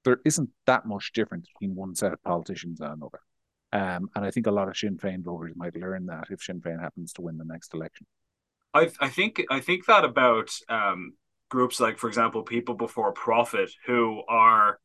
[0.04, 3.20] there isn't that much difference between one set of politicians and another.
[3.74, 6.60] Um, and I think a lot of Sinn Féin voters might learn that if Sinn
[6.60, 8.06] Féin happens to win the next election.
[8.74, 11.14] I I think I think that about um,
[11.52, 14.80] groups like, for example, People Before Profit, who are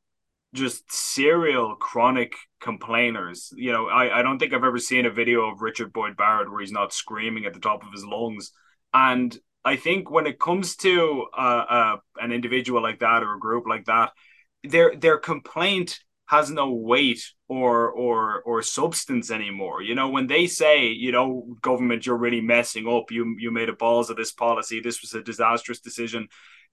[0.52, 3.52] just serial chronic complainers.
[3.56, 6.50] You know, I, I don't think I've ever seen a video of Richard Boyd Barrett
[6.50, 8.52] where he's not screaming at the top of his lungs.
[8.92, 13.40] And I think when it comes to uh, uh, an individual like that or a
[13.40, 14.10] group like that,
[14.64, 19.82] their their complaint has no weight or or or substance anymore.
[19.82, 23.10] You know, when they say, you know, government, you're really messing up.
[23.10, 24.80] You you made a balls of this policy.
[24.80, 26.28] This was a disastrous decision.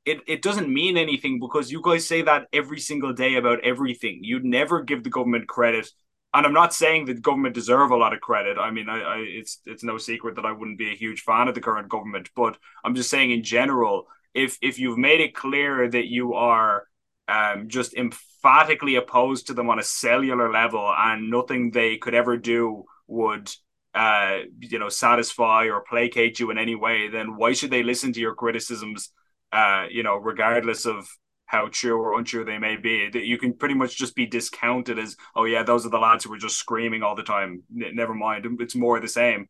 [0.05, 4.19] It it doesn't mean anything because you guys say that every single day about everything.
[4.21, 5.89] You'd never give the government credit.
[6.35, 8.57] And I'm not saying that the government deserve a lot of credit.
[8.57, 11.47] I mean, I, I it's it's no secret that I wouldn't be a huge fan
[11.47, 15.35] of the current government, but I'm just saying in general, if if you've made it
[15.35, 16.87] clear that you are
[17.27, 22.35] um, just emphatically opposed to them on a cellular level, and nothing they could ever
[22.35, 23.49] do would,
[23.93, 28.11] uh, you know, satisfy or placate you in any way, then why should they listen
[28.13, 29.11] to your criticisms?
[29.53, 31.07] Uh, you know, regardless of
[31.45, 34.97] how true or untrue they may be, that you can pretty much just be discounted
[34.97, 37.61] as, oh yeah, those are the lads who were just screaming all the time.
[37.79, 39.47] N- never mind, it's more the same.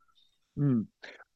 [0.60, 0.88] Mm.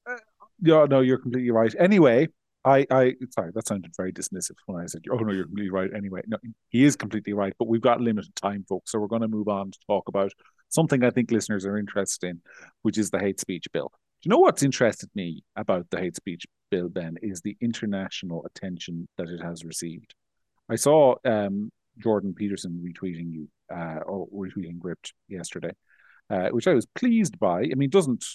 [0.06, 0.18] Uh,
[0.62, 1.74] yeah, no, you're completely right.
[1.80, 2.28] Anyway,
[2.66, 5.90] I, I, sorry, that sounded very dismissive when I said, "Oh no, you're completely right."
[5.96, 9.22] Anyway, no, he is completely right, but we've got limited time, folks, so we're going
[9.22, 10.34] to move on to talk about
[10.68, 12.42] something I think listeners are interested in,
[12.82, 13.94] which is the hate speech bill.
[14.22, 18.46] Do you know what's interested me about the hate speech bill, Ben, is the international
[18.46, 20.14] attention that it has received.
[20.70, 25.72] I saw um, Jordan Peterson retweeting you uh, or retweeting Gript yesterday,
[26.30, 27.62] uh, which I was pleased by.
[27.62, 28.26] I mean, doesn't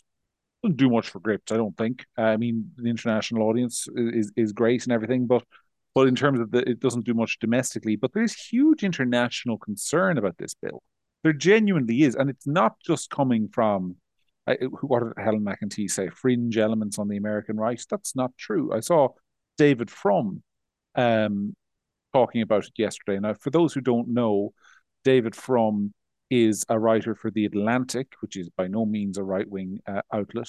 [0.63, 2.05] doesn't do much for Gript, I don't think.
[2.17, 5.45] Uh, I mean, the international audience is is great and everything, but
[5.95, 7.97] but in terms of the, it doesn't do much domestically.
[7.97, 10.83] But there's huge international concern about this bill.
[11.23, 13.97] There genuinely is, and it's not just coming from
[14.47, 16.09] What did Helen McEntee say?
[16.09, 17.83] Fringe elements on the American right.
[17.91, 18.73] That's not true.
[18.73, 19.09] I saw
[19.57, 20.43] David Frum
[20.95, 21.55] um,
[22.13, 23.19] talking about it yesterday.
[23.21, 24.53] Now, for those who don't know,
[25.05, 25.95] David Frum
[26.31, 30.03] is a writer for The Atlantic, which is by no means a right wing uh,
[30.13, 30.49] outlet,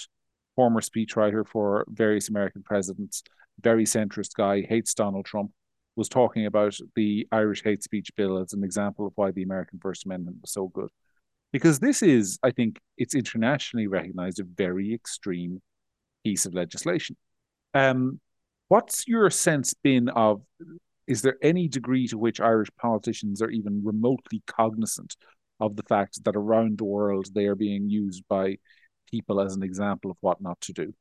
[0.56, 3.22] former speechwriter for various American presidents,
[3.60, 5.52] very centrist guy, hates Donald Trump,
[5.96, 9.78] was talking about the Irish hate speech bill as an example of why the American
[9.80, 10.88] First Amendment was so good.
[11.54, 15.62] Because this is, I think, it's internationally recognized a very extreme
[16.24, 17.16] piece of legislation.
[17.74, 18.18] Um,
[18.66, 20.42] what's your sense been of
[21.06, 25.14] is there any degree to which Irish politicians are even remotely cognizant
[25.60, 28.56] of the fact that around the world they are being used by
[29.08, 30.92] people as an example of what not to do?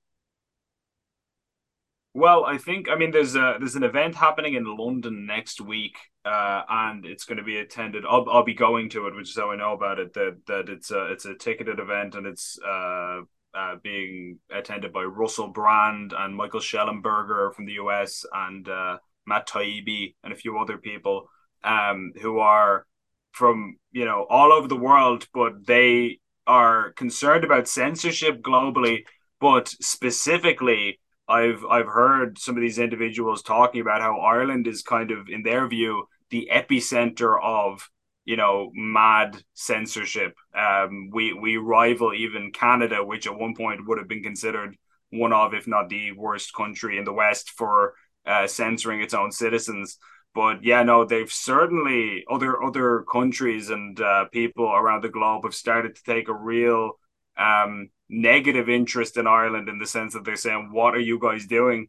[2.15, 5.97] Well, I think I mean there's a there's an event happening in London next week,
[6.23, 8.05] uh, and it's going to be attended.
[8.07, 10.13] I'll I'll be going to it, which is how I know about it.
[10.13, 13.21] That that it's a it's a ticketed event, and it's uh,
[13.55, 19.47] uh being attended by Russell Brand and Michael Shellenberger from the US, and uh, Matt
[19.47, 21.29] Taibbi and a few other people
[21.63, 22.85] um, who are
[23.31, 29.05] from you know all over the world, but they are concerned about censorship globally,
[29.39, 30.99] but specifically.
[31.27, 35.43] I've I've heard some of these individuals talking about how Ireland is kind of, in
[35.43, 37.89] their view, the epicenter of
[38.25, 40.35] you know mad censorship.
[40.55, 44.77] Um, we we rival even Canada, which at one point would have been considered
[45.11, 47.93] one of, if not the worst country in the West for
[48.25, 49.97] uh, censoring its own citizens.
[50.33, 55.53] But yeah, no, they've certainly other other countries and uh, people around the globe have
[55.53, 56.99] started to take a real
[57.37, 61.45] um, negative interest in Ireland in the sense that they're saying, "What are you guys
[61.47, 61.87] doing?"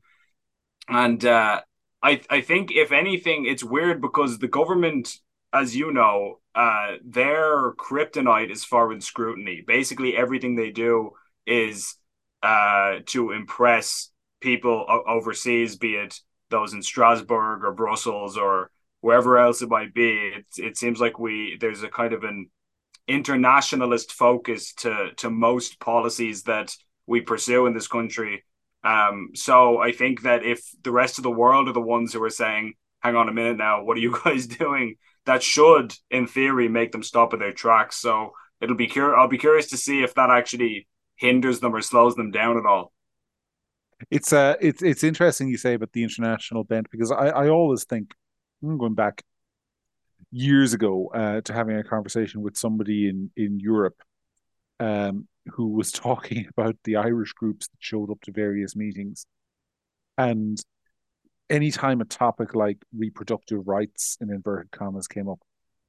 [0.89, 1.63] And uh,
[2.03, 5.19] I I think if anything, it's weird because the government,
[5.53, 9.63] as you know, uh, their kryptonite is foreign scrutiny.
[9.67, 11.13] Basically, everything they do
[11.47, 11.97] is
[12.43, 14.11] uh, to impress
[14.41, 20.33] people overseas, be it those in Strasbourg or Brussels or wherever else it might be.
[20.37, 22.51] It, it seems like we there's a kind of an
[23.09, 26.75] internationalist focus to to most policies that
[27.07, 28.45] we pursue in this country.
[28.83, 32.23] Um, so I think that if the rest of the world are the ones who
[32.23, 36.27] are saying, "Hang on a minute now, what are you guys doing?" That should, in
[36.27, 37.97] theory, make them stop at their tracks.
[37.97, 40.87] So it'll be cur- I'll be curious to see if that actually
[41.17, 42.93] hinders them or slows them down at all
[44.11, 47.85] it's uh it's it's interesting you say about the international bent because I I always
[47.85, 48.15] think
[48.63, 49.23] I'm going back
[50.35, 54.03] years ago uh, to having a conversation with somebody in in Europe
[54.81, 59.27] um who was talking about the Irish groups that showed up to various meetings
[60.19, 60.59] and
[61.49, 65.41] anytime a topic like reproductive rights in inverted commas came up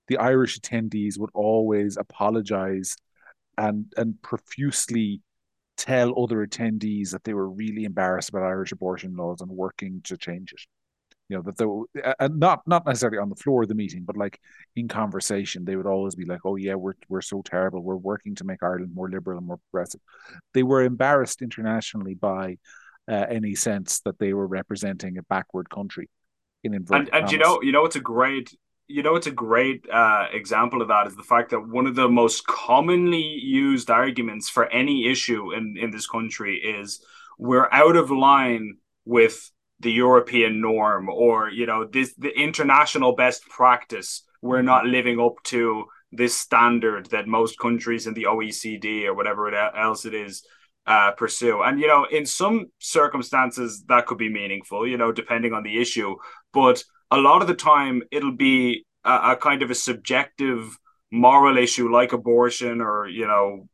[0.07, 2.95] the Irish attendees would always apologize
[3.57, 5.21] and and profusely
[5.77, 10.17] tell other attendees that they were really embarrassed about Irish abortion laws and working to
[10.17, 10.61] change it.
[11.29, 11.85] You know that they were,
[12.19, 14.39] and not not necessarily on the floor of the meeting, but like
[14.75, 17.81] in conversation, they would always be like, "Oh yeah, we're we're so terrible.
[17.81, 20.01] We're working to make Ireland more liberal and more progressive."
[20.53, 22.57] They were embarrassed internationally by
[23.07, 26.09] uh, any sense that they were representing a backward country.
[26.63, 28.55] In and, and you know, you know, it's a great
[28.87, 31.95] you know it's a great uh, example of that is the fact that one of
[31.95, 37.03] the most commonly used arguments for any issue in in this country is
[37.37, 43.47] we're out of line with the European norm or you know this the international best
[43.49, 49.13] practice we're not living up to this standard that most countries in the OECD or
[49.13, 50.45] whatever else it is
[50.87, 51.61] uh, pursue.
[51.61, 55.81] And you know, in some circumstances that could be meaningful, you know, depending on the
[55.81, 56.15] issue.
[56.53, 60.77] But a lot of the time it'll be a, a kind of a subjective
[61.11, 63.67] moral issue like abortion or you know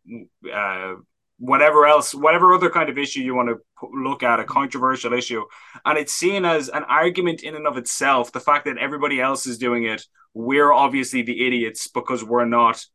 [0.54, 0.94] uh,
[1.42, 3.58] whatever else whatever other kind of issue you want to
[3.92, 5.44] look at a controversial issue.
[5.84, 9.48] And it's seen as an argument in and of itself the fact that everybody else
[9.48, 12.86] is doing it we're obviously the idiots because we're not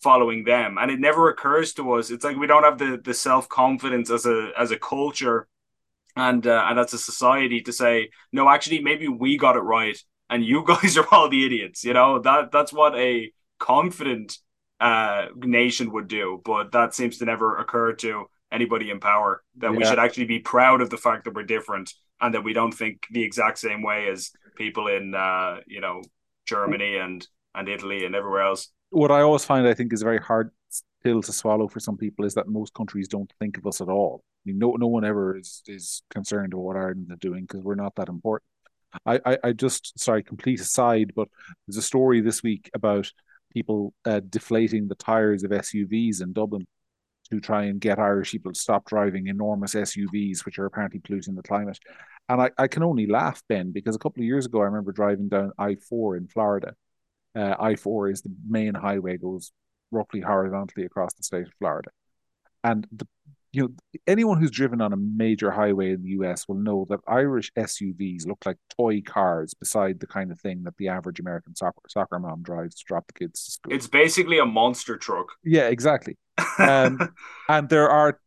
[0.00, 0.78] following them.
[0.78, 4.26] And it never occurs to us it's like we don't have the the self-confidence as
[4.26, 5.48] a as a culture
[6.14, 9.98] and uh, and as a society to say no actually maybe we got it right
[10.30, 12.20] and you guys are all the idiots you know?
[12.20, 14.38] That that's what a confident
[14.80, 19.42] uh nation would do but that seems to never occur to anybody in power.
[19.58, 19.78] That yeah.
[19.78, 22.72] we should actually be proud of the fact that we're different and that we don't
[22.72, 26.02] think the exact same way as people in uh, you know
[26.46, 28.68] Germany and and Italy and everywhere else.
[28.90, 30.50] What I always find I think is very hard
[31.04, 33.88] pill to swallow for some people is that most countries don't think of us at
[33.88, 34.22] all.
[34.24, 37.62] I mean, no no one ever is is concerned about what Ireland is doing because
[37.62, 38.48] we're not that important.
[39.04, 41.28] I, I, I just sorry, complete aside, but
[41.66, 43.12] there's a story this week about
[43.52, 46.66] people uh, deflating the tires of SUVs in Dublin
[47.30, 51.34] to try and get Irish people to stop driving enormous SUVs, which are apparently polluting
[51.34, 51.78] the climate.
[52.28, 54.92] And I, I can only laugh, Ben, because a couple of years ago, I remember
[54.92, 56.74] driving down I 4 in Florida.
[57.34, 59.52] Uh, I 4 is the main highway, goes
[59.90, 61.90] roughly horizontally across the state of Florida.
[62.64, 63.06] And the
[63.52, 67.00] you know, anyone who's driven on a major highway in the US will know that
[67.08, 71.54] Irish SUVs look like toy cars beside the kind of thing that the average American
[71.56, 73.72] soccer, soccer mom drives to drop the kids to school.
[73.72, 75.28] It's basically a monster truck.
[75.44, 76.16] Yeah, exactly.
[76.58, 77.14] Um,
[77.48, 78.20] and there are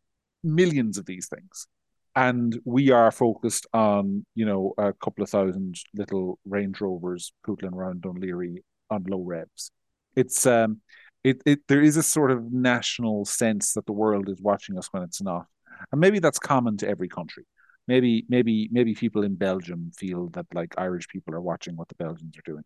[0.44, 1.68] millions of these things.
[2.16, 7.74] And we are focused on, you know, a couple of thousand little Range Rovers pootling
[7.74, 8.58] around Laoghaire
[8.90, 9.72] on low revs.
[10.16, 10.82] It's um
[11.24, 14.88] it, it there is a sort of national sense that the world is watching us
[14.92, 15.46] when it's not,
[15.92, 17.46] and maybe that's common to every country.
[17.88, 21.96] Maybe maybe maybe people in Belgium feel that like Irish people are watching what the
[21.96, 22.64] Belgians are doing.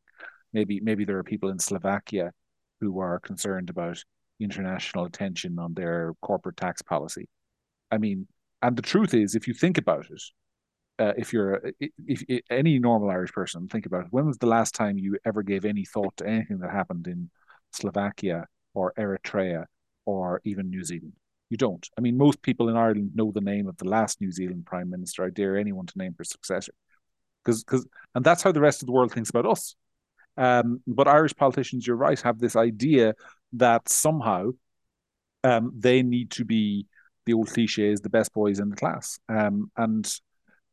[0.54, 2.32] Maybe maybe there are people in Slovakia
[2.82, 4.04] who are concerned about
[4.40, 7.28] international attention on their corporate tax policy.
[7.92, 8.28] I mean,
[8.62, 10.22] and the truth is, if you think about it,
[11.00, 14.38] uh, if you're if, if, if, any normal Irish person think about it, when was
[14.38, 17.30] the last time you ever gave any thought to anything that happened in
[17.76, 19.66] Slovakia or Eritrea
[20.06, 21.14] or even New Zealand.
[21.50, 21.88] You don't.
[21.98, 24.90] I mean, most people in Ireland know the name of the last New Zealand Prime
[24.90, 25.24] Minister.
[25.24, 26.74] I dare anyone to name her successor.
[27.44, 29.76] Because, because, and that's how the rest of the world thinks about us.
[30.38, 33.14] Um, but Irish politicians, you're right, have this idea
[33.54, 34.52] that somehow
[35.44, 36.88] um, they need to be
[37.26, 39.20] the old cliche is the best boys in the class.
[39.30, 40.12] Um, and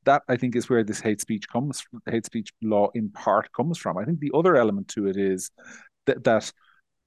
[0.05, 3.78] that I think is where this hate speech comes, hate speech law in part comes
[3.78, 3.98] from.
[3.98, 5.50] I think the other element to it is
[6.07, 6.53] that that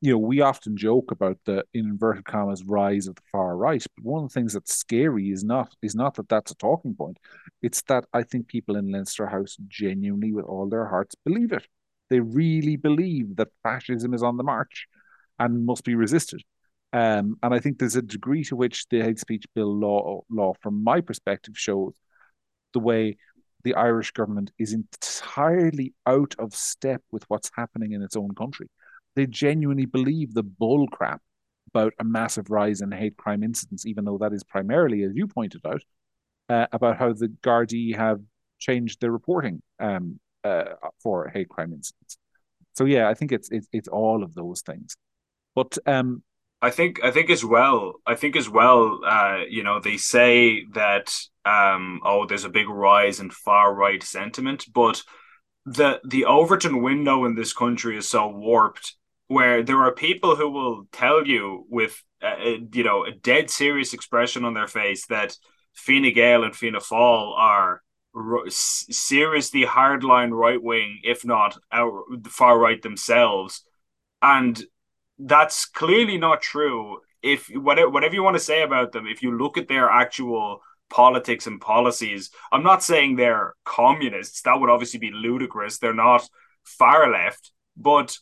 [0.01, 3.83] you know, we often joke about the in inverted commas rise of the far right,
[3.95, 6.95] but one of the things that's scary is not is not that that's a talking
[6.95, 7.17] point.
[7.61, 11.67] It's that I think people in Leinster House genuinely, with all their hearts, believe it.
[12.09, 14.87] They really believe that fascism is on the march
[15.39, 16.43] and must be resisted.
[16.93, 20.53] Um, and I think there's a degree to which the hate speech bill law, law,
[20.61, 21.93] from my perspective, shows
[22.73, 23.17] the way
[23.63, 28.69] the Irish government is entirely out of step with what's happening in its own country
[29.15, 31.21] they genuinely believe the bull crap
[31.73, 35.27] about a massive rise in hate crime incidents, even though that is primarily, as you
[35.27, 35.81] pointed out,
[36.49, 38.21] uh, about how the Gardaí have
[38.59, 40.65] changed their reporting um, uh,
[41.01, 42.17] for hate crime incidents.
[42.73, 44.95] So yeah, I think it's it's, it's all of those things.
[45.55, 46.23] But um,
[46.61, 47.95] I think I think as well.
[48.05, 49.01] I think as well.
[49.05, 51.13] Uh, you know, they say that
[51.45, 55.03] um, oh, there's a big rise in far right sentiment, but
[55.65, 58.95] the the Overton window in this country is so warped
[59.27, 63.93] where there are people who will tell you with a, you know a dead serious
[63.93, 65.35] expression on their face that
[65.73, 67.81] Fine Gael and Fianna Fáil are
[68.15, 71.91] r- seriously hardline right wing, if not out,
[72.27, 73.63] far right themselves,
[74.21, 74.63] and
[75.19, 76.99] that's clearly not true.
[77.21, 80.61] If whatever, whatever you want to say about them, if you look at their actual
[80.89, 84.43] politics and policies, I'm not saying they're communists.
[84.43, 85.79] That would obviously be ludicrous.
[85.79, 86.27] They're not
[86.63, 88.17] far left, but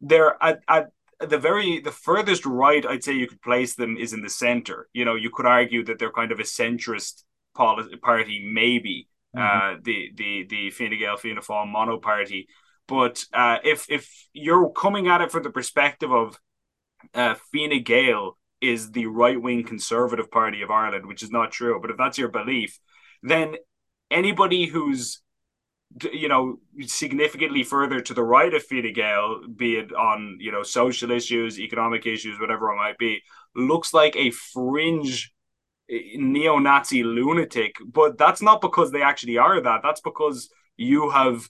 [0.00, 0.90] they're at, at
[1.20, 4.88] the very the furthest right I'd say you could place them is in the center.
[4.92, 7.24] You know, you could argue that they're kind of a centrist
[7.54, 9.76] party, maybe mm-hmm.
[9.76, 12.48] uh, the the the Fine Gael Fianna Fáil mono party.
[12.86, 16.38] But uh, if if you're coming at it from the perspective of
[17.14, 21.78] uh, Fine Gael is the right wing conservative party of Ireland, which is not true,
[21.80, 22.78] but if that's your belief,
[23.22, 23.56] then
[24.10, 25.20] anybody who's
[26.12, 30.62] you know, significantly further to the right of Fine Gael, be it on, you know,
[30.62, 33.22] social issues, economic issues, whatever it might be,
[33.54, 35.32] looks like a fringe
[35.90, 37.76] eh, neo-Nazi lunatic.
[37.84, 39.80] But that's not because they actually are that.
[39.82, 41.48] That's because you have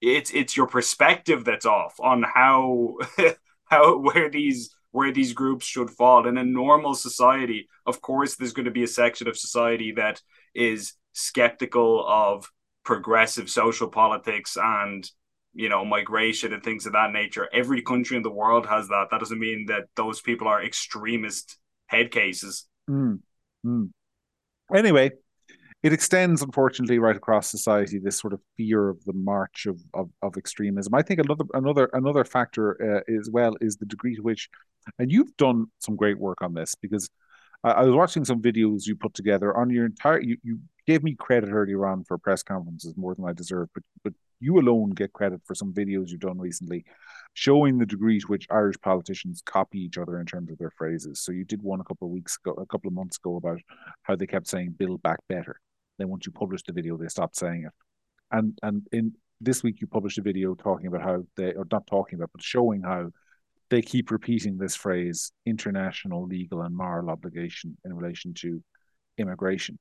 [0.00, 2.96] it's it's your perspective that's off on how
[3.64, 6.26] how where these where these groups should fall.
[6.26, 10.20] In a normal society, of course, there's going to be a section of society that
[10.54, 12.50] is skeptical of
[12.88, 15.10] progressive social politics and
[15.52, 19.08] you know migration and things of that nature every country in the world has that
[19.10, 21.58] that doesn't mean that those people are extremist
[21.88, 23.18] head cases mm.
[23.66, 23.90] Mm.
[24.74, 25.10] anyway
[25.82, 30.08] it extends unfortunately right across society this sort of fear of the march of, of,
[30.22, 34.22] of extremism i think another another another factor uh, as well is the degree to
[34.22, 34.48] which
[34.98, 37.10] and you've done some great work on this because
[37.64, 40.20] I, was watching some videos you put together on your entire.
[40.20, 43.82] You, you gave me credit earlier on for press conferences more than I deserve, but
[44.04, 46.84] but you alone get credit for some videos you've done recently
[47.34, 51.20] showing the degree to which Irish politicians copy each other in terms of their phrases.
[51.20, 53.60] So you did one a couple of weeks ago, a couple of months ago about
[54.02, 55.60] how they kept saying build back better.
[55.98, 57.72] Then once you published the video, they stopped saying it.
[58.30, 61.86] And and in this week you published a video talking about how they or not
[61.86, 63.10] talking about, but showing how
[63.70, 68.62] they keep repeating this phrase international legal and moral obligation in relation to
[69.18, 69.78] immigration.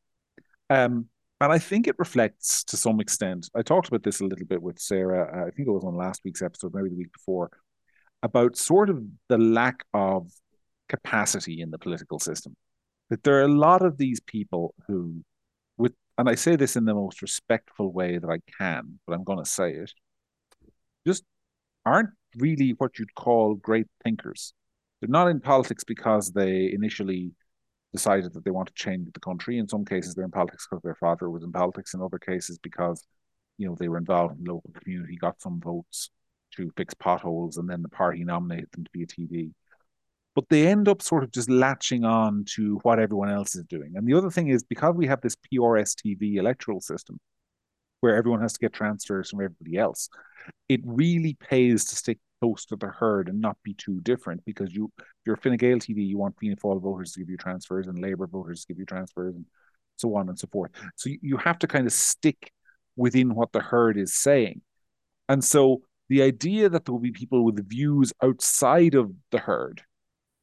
[0.69, 1.07] Um,
[1.39, 3.49] and I think it reflects to some extent.
[3.55, 5.47] I talked about this a little bit with Sarah.
[5.47, 7.51] I think it was on last week's episode, maybe the week before,
[8.23, 10.31] about sort of the lack of
[10.89, 12.55] capacity in the political system.
[13.09, 15.23] That there are a lot of these people who,
[15.77, 19.23] with, and I say this in the most respectful way that I can, but I'm
[19.23, 19.93] going to say it,
[21.05, 21.23] just
[21.87, 24.53] aren't really what you'd call great thinkers.
[24.99, 27.31] They're not in politics because they initially
[27.93, 29.57] decided that they want to change the country.
[29.57, 31.93] In some cases, they're in politics because their father was in politics.
[31.93, 33.05] In other cases, because
[33.57, 36.09] you know they were involved in the local community, got some votes
[36.55, 39.51] to fix potholes, and then the party nominated them to be a TD.
[40.35, 43.93] But they end up sort of just latching on to what everyone else is doing.
[43.95, 47.19] And the other thing is because we have this PRSTV electoral system,
[48.01, 50.09] where everyone has to get transfers from everybody else,
[50.69, 54.73] it really pays to stick close to the herd and not be too different because
[54.73, 54.91] you
[55.25, 58.27] you're Fine Gael TD, you want Fianna Fáil voters to give you transfers and Labour
[58.27, 59.45] voters to give you transfers and
[59.97, 60.71] so on and so forth.
[60.95, 62.51] So you, you have to kind of stick
[62.95, 64.61] within what the herd is saying.
[65.27, 69.81] And so the idea that there will be people with views outside of the herd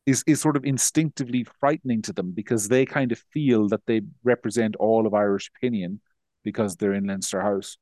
[0.06, 4.02] is is sort of instinctively frightening to them because they kind of feel that they
[4.22, 6.00] represent all of Irish opinion
[6.44, 7.76] because they're in Leinster House.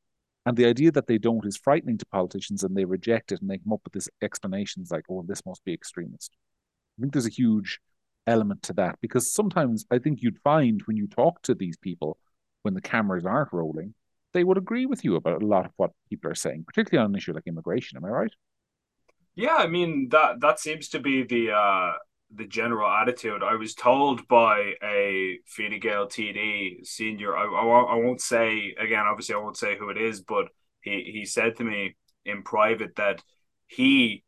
[0.46, 3.50] And the idea that they don't is frightening to politicians and they reject it and
[3.50, 6.32] they come up with this explanations like, oh, this must be extremist.
[6.98, 7.80] I think there's a huge
[8.26, 12.18] element to that because sometimes I think you'd find when you talk to these people
[12.62, 13.94] when the cameras aren't rolling,
[14.32, 17.12] they would agree with you about a lot of what people are saying, particularly on
[17.12, 17.98] an issue like immigration.
[17.98, 18.32] Am I right?
[19.34, 21.92] Yeah, I mean that that seems to be the uh
[22.34, 23.42] the general attitude.
[23.42, 29.04] I was told by a Fine Gael TD senior, I, I, I won't say, again,
[29.06, 30.48] obviously I won't say who it is, but
[30.82, 33.22] he, he said to me in private that
[33.66, 34.24] he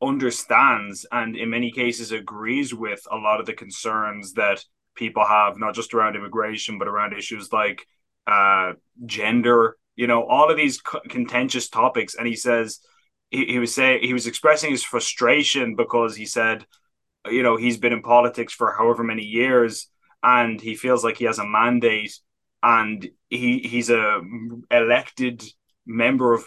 [0.00, 5.58] understands and in many cases agrees with a lot of the concerns that people have,
[5.58, 7.86] not just around immigration, but around issues like
[8.26, 8.72] uh,
[9.06, 12.14] gender, you know, all of these contentious topics.
[12.14, 12.80] And he says,
[13.30, 16.66] he, he was saying, he was expressing his frustration because he said,
[17.26, 19.88] you know, he's been in politics for however many years
[20.22, 22.18] and he feels like he has a mandate
[22.62, 24.20] and he he's a
[24.70, 25.42] elected
[25.86, 26.44] member of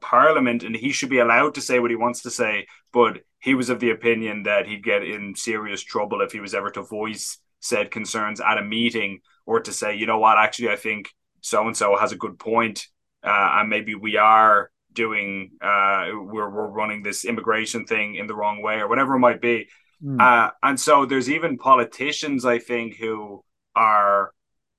[0.00, 3.54] parliament and he should be allowed to say what he wants to say but he
[3.54, 6.82] was of the opinion that he'd get in serious trouble if he was ever to
[6.82, 10.38] voice said concerns at a meeting or to say you know what?
[10.38, 11.08] Actually i think
[11.40, 12.86] so and so has a good point
[13.22, 18.34] uh, and maybe we are doing uh, we're, we're running this immigration thing in the
[18.34, 19.68] wrong way or whatever it might be
[20.04, 20.20] Mm.
[20.20, 23.44] Uh, and so there's even politicians, I think, who
[23.74, 24.32] are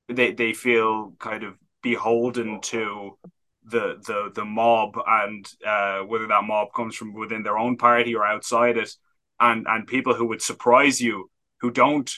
[0.07, 3.17] they they feel kind of beholden to
[3.65, 8.15] the the the mob and uh, whether that mob comes from within their own party
[8.15, 8.91] or outside it,
[9.39, 11.29] and and people who would surprise you
[11.61, 12.11] who don't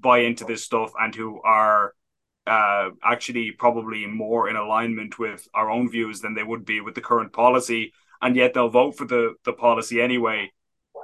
[0.00, 1.94] buy into this stuff and who are
[2.46, 6.94] uh, actually probably more in alignment with our own views than they would be with
[6.94, 7.92] the current policy,
[8.22, 10.50] and yet they'll vote for the the policy anyway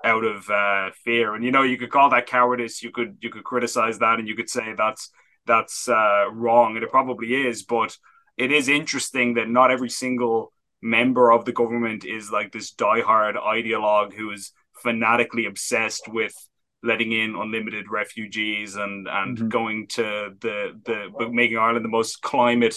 [0.04, 1.34] out of uh, fear.
[1.34, 2.82] And you know, you could call that cowardice.
[2.82, 5.10] You could you could criticize that, and you could say that's
[5.46, 7.62] that's uh, wrong, and it probably is.
[7.62, 7.96] But
[8.36, 13.36] it is interesting that not every single member of the government is like this diehard
[13.36, 16.34] ideologue who is fanatically obsessed with
[16.82, 19.48] letting in unlimited refugees and and mm-hmm.
[19.48, 22.76] going to the the making Ireland the most climate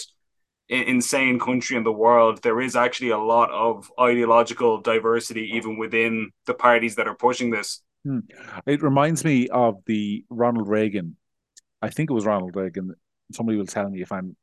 [0.68, 6.30] insane country in the world, there is actually a lot of ideological diversity even within
[6.46, 7.82] the parties that are pushing this.
[8.04, 8.20] Hmm.
[8.66, 11.16] It reminds me of the Ronald Reagan.
[11.82, 12.94] I think it was Ronald Reagan.
[13.32, 14.36] Somebody will tell me if I'm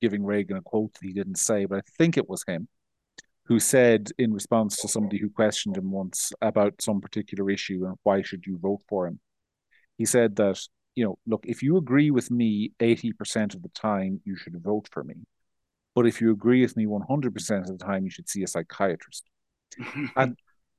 [0.00, 2.68] giving Reagan a quote that he didn't say, but I think it was him
[3.48, 7.96] who said in response to somebody who questioned him once about some particular issue and
[8.02, 9.18] why should you vote for him.
[9.96, 10.60] He said that,
[10.94, 14.88] you know, look, if you agree with me 80% of the time, you should vote
[14.92, 15.14] for me.
[15.98, 19.24] But if you agree with me 100% of the time, you should see a psychiatrist.
[20.16, 20.36] and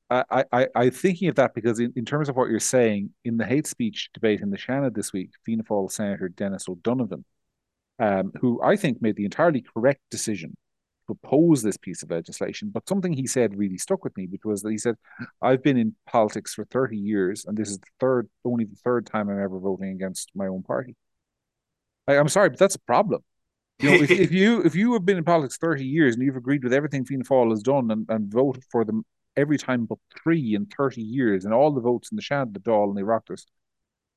[0.09, 3.35] I, I, I'm thinking of that because, in, in terms of what you're saying, in
[3.35, 7.25] the hate speech debate in the Seanad this week, Fianna Fáil Senator Denis O'Donovan,
[7.99, 10.55] um, who I think made the entirely correct decision
[11.07, 12.71] to oppose this piece of legislation.
[12.73, 14.95] But something he said really stuck with me, which was that he said,
[15.41, 19.05] I've been in politics for 30 years, and this is the third, only the third
[19.05, 20.95] time I'm ever voting against my own party.
[22.07, 23.21] I, am sorry, but that's a problem.
[23.79, 26.35] You know, if, if you if you have been in politics 30 years and you've
[26.35, 29.05] agreed with everything Fianna Fáil has done and, and voted for them
[29.37, 32.59] every time but three in 30 years and all the votes in the Sean, the
[32.59, 33.45] Dáil, and the Oireachtas,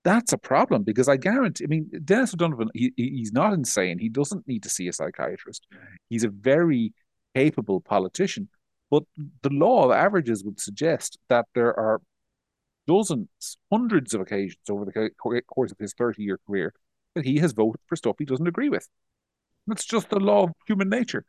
[0.04, 1.64] that's a problem because I guarantee.
[1.64, 3.98] I mean, Denis O'Donovan, he, he's not insane.
[3.98, 5.66] He doesn't need to see a psychiatrist.
[6.08, 6.92] He's a very
[7.34, 8.48] capable politician.
[8.90, 9.04] But
[9.42, 12.02] the law of averages would suggest that there are
[12.86, 15.10] dozens, hundreds of occasions over the
[15.46, 16.74] course of his 30 year career
[17.14, 18.88] that he has voted for stuff he doesn't agree with.
[19.66, 21.24] That's just the law of human nature.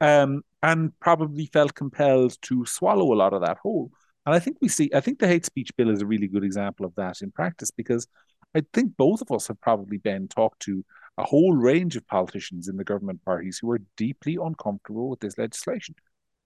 [0.00, 3.90] Um, and probably felt compelled to swallow a lot of that whole.
[4.26, 6.44] And I think we see, I think the hate speech bill is a really good
[6.44, 8.06] example of that in practice because
[8.54, 10.84] I think both of us have probably been talked to
[11.16, 15.36] a whole range of politicians in the government parties who are deeply uncomfortable with this
[15.36, 15.94] legislation,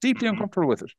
[0.01, 0.35] deeply mm-hmm.
[0.35, 0.93] uncomfortable with it,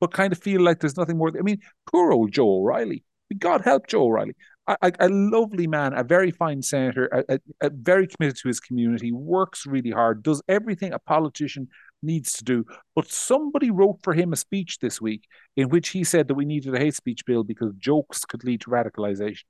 [0.00, 1.32] but kind of feel like there's nothing more.
[1.36, 1.60] I mean,
[1.90, 3.04] poor old Joe O'Reilly.
[3.34, 4.34] God help Joe O'Reilly.
[4.68, 9.10] A, a, lovely man, a very fine senator, a, a, very committed to his community,
[9.10, 11.66] works really hard, does everything a politician
[12.00, 12.64] needs to do.
[12.94, 15.24] But somebody wrote for him a speech this week
[15.56, 18.60] in which he said that we needed a hate speech bill because jokes could lead
[18.60, 19.42] to radicalization.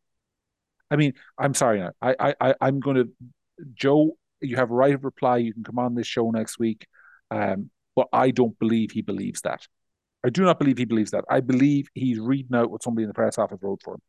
[0.91, 1.91] I mean, I'm sorry now.
[2.01, 3.09] I, I, I'm going to,
[3.75, 4.17] Joe.
[4.41, 5.37] You have a right of reply.
[5.37, 6.87] You can come on this show next week.
[7.31, 9.67] Um, but I don't believe he believes that.
[10.25, 11.25] I do not believe he believes that.
[11.29, 14.03] I believe he's reading out what somebody in the press office wrote for him.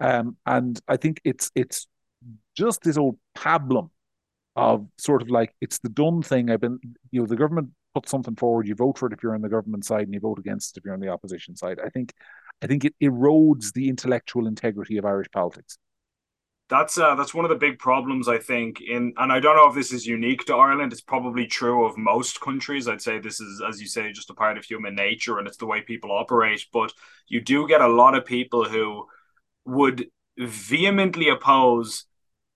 [0.00, 1.86] Um, and I think it's it's
[2.56, 3.90] just this old pablum
[4.56, 6.50] of sort of like it's the done thing.
[6.50, 6.78] I've been,
[7.10, 9.48] you know, the government puts something forward, you vote for it if you're on the
[9.48, 11.78] government side, and you vote against it if you're on the opposition side.
[11.84, 12.12] I think,
[12.62, 15.78] I think it erodes the intellectual integrity of Irish politics.
[16.70, 19.68] That's uh, that's one of the big problems I think in, and I don't know
[19.68, 20.92] if this is unique to Ireland.
[20.92, 22.86] It's probably true of most countries.
[22.86, 25.56] I'd say this is, as you say, just a part of human nature, and it's
[25.56, 26.64] the way people operate.
[26.72, 26.92] But
[27.26, 29.06] you do get a lot of people who
[29.64, 30.06] would
[30.38, 32.04] vehemently oppose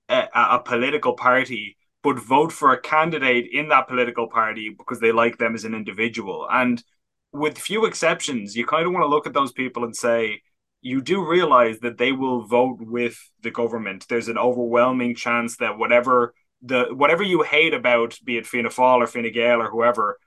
[0.09, 5.11] a, a political party but vote for a candidate in that political party because they
[5.11, 6.47] like them as an individual.
[6.53, 6.85] And
[7.33, 10.43] with few exceptions, you kind of want to look at those people and say,
[10.85, 14.05] you do realize that they will vote with the government.
[14.07, 18.99] There's an overwhelming chance that whatever the whatever you hate about, be it Fianna Fáil
[18.99, 20.19] or Fine Gael or whoever,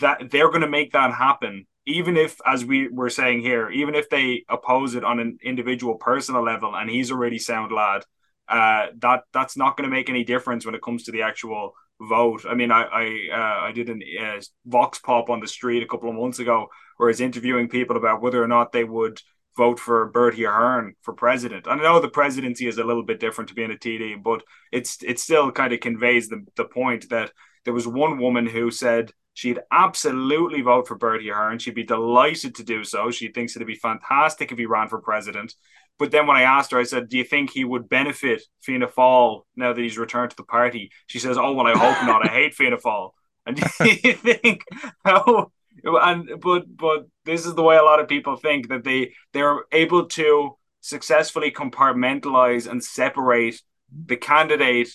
[0.00, 1.66] that they're going to make that happen.
[1.86, 5.94] Even if, as we were saying here, even if they oppose it on an individual
[5.94, 8.02] personal level, and he's a really sound lad,
[8.48, 11.72] uh, that that's not going to make any difference when it comes to the actual
[12.00, 12.44] vote.
[12.48, 15.86] I mean, I I, uh, I did an uh, vox pop on the street a
[15.86, 16.66] couple of months ago
[16.96, 19.20] where I was interviewing people about whether or not they would
[19.56, 21.66] vote for Bertie Ahern for president.
[21.68, 24.42] I know the presidency is a little bit different to being a TD, but
[24.72, 27.32] it's it still kind of conveys the, the point that
[27.64, 31.58] there was one woman who said she'd absolutely vote for Bertie Ahern.
[31.58, 33.10] She'd be delighted to do so.
[33.10, 35.54] She thinks it'd be fantastic if he ran for president.
[35.98, 38.88] But then when I asked her, I said, "Do you think he would benefit Fianna
[38.88, 42.28] Fáil now that he's returned to the party?" She says, "Oh well, I hope not.
[42.28, 43.10] I hate Fianna Fáil."
[43.46, 43.62] And do
[44.02, 44.64] you think
[45.04, 45.52] how?
[45.84, 49.64] And but but this is the way a lot of people think that they they're
[49.72, 53.60] able to successfully compartmentalize and separate
[54.06, 54.90] the candidate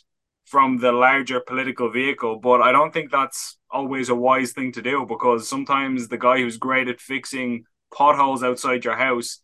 [0.46, 2.40] from the larger political vehicle.
[2.40, 6.40] But I don't think that's always a wise thing to do because sometimes the guy
[6.40, 9.42] who's great at fixing potholes outside your house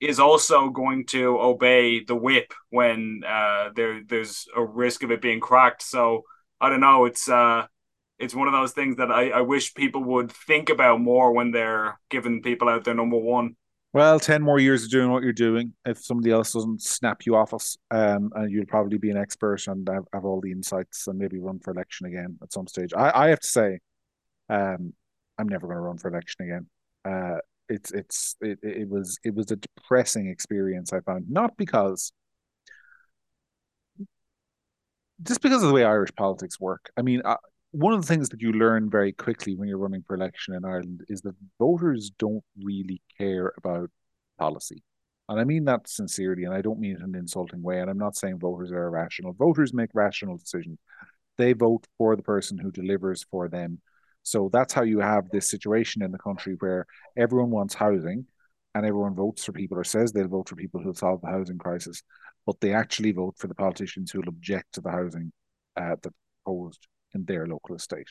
[0.00, 5.22] is also going to obey the whip when uh, there there's a risk of it
[5.22, 5.82] being cracked.
[5.82, 6.24] So
[6.60, 7.06] I don't know.
[7.06, 7.66] It's uh,
[8.18, 11.50] it's one of those things that I, I wish people would think about more when
[11.50, 13.56] they're giving people out their number one.
[13.92, 15.74] Well, ten more years of doing what you're doing.
[15.84, 19.66] If somebody else doesn't snap you off us, um, and you'll probably be an expert
[19.66, 22.94] and have, have all the insights and maybe run for election again at some stage.
[22.94, 23.80] I, I have to say,
[24.48, 24.94] um,
[25.38, 26.66] I'm never going to run for election again.
[27.04, 27.38] Uh,
[27.68, 32.12] it's it's it, it was it was a depressing experience I found not because
[35.22, 36.90] just because of the way Irish politics work.
[36.96, 37.22] I mean,
[37.72, 40.64] one of the things that you learn very quickly when you're running for election in
[40.64, 43.90] Ireland is that voters don't really care about
[44.38, 44.82] policy.
[45.28, 47.80] And I mean that sincerely, and I don't mean it in an insulting way.
[47.80, 49.32] And I'm not saying voters are irrational.
[49.32, 50.78] Voters make rational decisions.
[51.38, 53.80] They vote for the person who delivers for them
[54.22, 58.26] so that's how you have this situation in the country where everyone wants housing
[58.74, 61.58] and everyone votes for people or says they'll vote for people who'll solve the housing
[61.58, 62.02] crisis,
[62.46, 65.32] but they actually vote for the politicians who'll object to the housing
[65.76, 66.14] uh, that's
[66.44, 68.08] proposed in their local estate.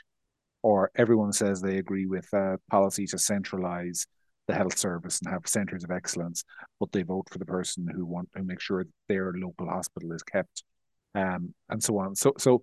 [0.63, 4.05] Or everyone says they agree with uh, policy to centralize
[4.47, 6.43] the health service and have centres of excellence,
[6.79, 10.23] but they vote for the person who want to make sure their local hospital is
[10.23, 10.63] kept,
[11.15, 12.15] um, and so on.
[12.15, 12.61] So, so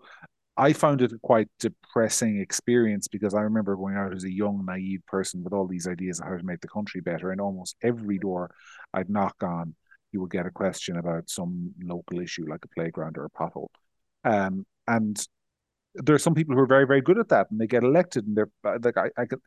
[0.57, 4.65] I found it a quite depressing experience because I remember going out as a young,
[4.67, 7.31] naive person with all these ideas of how to make the country better.
[7.31, 8.51] And almost every door
[8.93, 9.77] I'd knock on,
[10.11, 13.69] you would get a question about some local issue like a playground or a pothole.
[14.25, 15.25] Um, and
[16.03, 18.27] there are some people who are very, very good at that, and they get elected.
[18.27, 19.41] And they're like, I, I, could,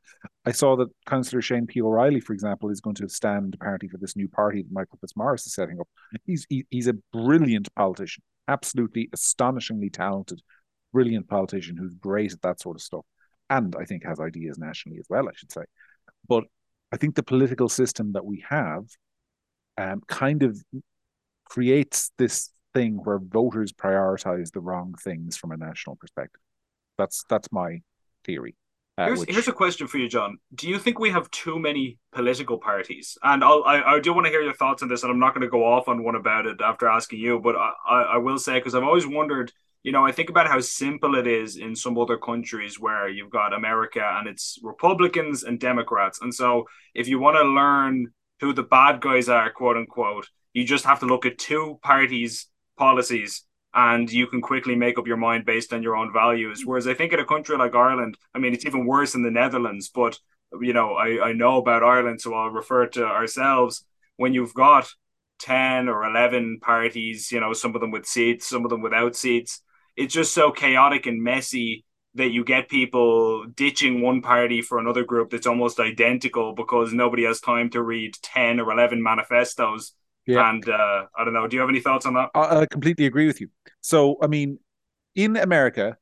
[0.46, 1.82] I saw that Councillor Shane P.
[1.82, 5.46] O'Reilly, for example, is going to stand apparently for this new party that Michael Fitzmaurice
[5.46, 5.88] is setting up.
[6.26, 10.42] He's he, he's a brilliant politician, absolutely astonishingly talented,
[10.94, 13.06] brilliant politician who's great at that sort of stuff,
[13.50, 15.28] and I think has ideas nationally as well.
[15.28, 15.64] I should say,
[16.28, 16.44] but
[16.92, 18.86] I think the political system that we have
[19.78, 20.62] um, kind of
[21.46, 26.42] creates this thing where voters prioritize the wrong things from a national perspective.
[26.98, 27.82] That's that's my
[28.24, 28.56] theory.
[28.98, 29.32] Uh, here's, which...
[29.32, 30.38] here's a question for you, John.
[30.54, 33.18] Do you think we have too many political parties?
[33.24, 35.34] And I'll, I, I do want to hear your thoughts on this, and I'm not
[35.34, 38.18] going to go off on one about it after asking you, but I, I, I
[38.18, 39.52] will say because I've always wondered
[39.84, 43.32] you know, I think about how simple it is in some other countries where you've
[43.32, 46.20] got America and it's Republicans and Democrats.
[46.22, 50.66] And so if you want to learn who the bad guys are, quote unquote, you
[50.66, 52.48] just have to look at two parties'
[52.78, 56.62] policies and you can quickly make up your mind based on your own values.
[56.62, 56.70] Mm-hmm.
[56.70, 59.32] Whereas I think in a country like Ireland, I mean, it's even worse in the
[59.32, 60.20] Netherlands, but,
[60.60, 63.86] you know, I, I know about Ireland, so I'll refer to ourselves.
[64.18, 64.90] When you've got
[65.40, 69.16] 10 or 11 parties, you know, some of them with seats, some of them without
[69.16, 69.62] seats,
[69.96, 75.04] it's just so chaotic and messy that you get people ditching one party for another
[75.04, 79.94] group that's almost identical because nobody has time to read 10 or 11 manifestos.
[80.26, 80.50] Yeah.
[80.50, 81.48] And uh, I don't know.
[81.48, 82.30] Do you have any thoughts on that?
[82.36, 83.50] I, I completely agree with you.
[83.82, 84.60] So, I mean,
[85.16, 85.98] in America,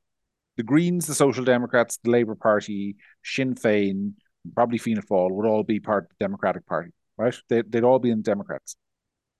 [0.56, 4.12] the Greens, the Social Democrats, the Labour Party, Sinn Féin,
[4.54, 7.34] probably Fianna Fáil would all be part of the Democratic Party, right?
[7.48, 8.76] They, would all be in Democrats.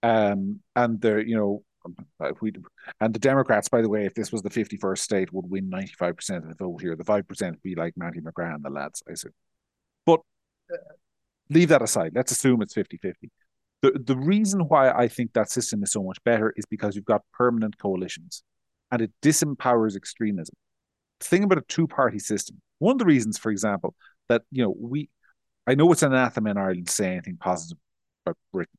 [0.03, 1.63] Um, and they're, you know,
[2.21, 2.53] if we
[2.99, 6.37] and the Democrats, by the way, if this was the 51st state, would win 95%
[6.37, 6.95] of the vote here.
[6.95, 9.33] The 5% would be like Mattie McGrath and the lads, I assume.
[10.05, 10.21] But
[10.71, 10.77] uh,
[11.49, 12.13] leave that aside.
[12.15, 13.31] Let's assume it's 50 50.
[13.81, 17.05] The, the reason why I think that system is so much better is because you've
[17.05, 18.43] got permanent coalitions
[18.91, 20.55] and it disempowers extremism.
[21.19, 23.95] The thing about a two party system, one of the reasons, for example,
[24.29, 25.09] that, you know, we,
[25.65, 27.77] I know it's anathema in Ireland to say anything positive
[28.25, 28.77] about Britain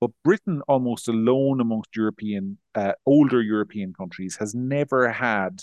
[0.00, 5.62] but Britain, almost alone amongst European, uh, older European countries, has never had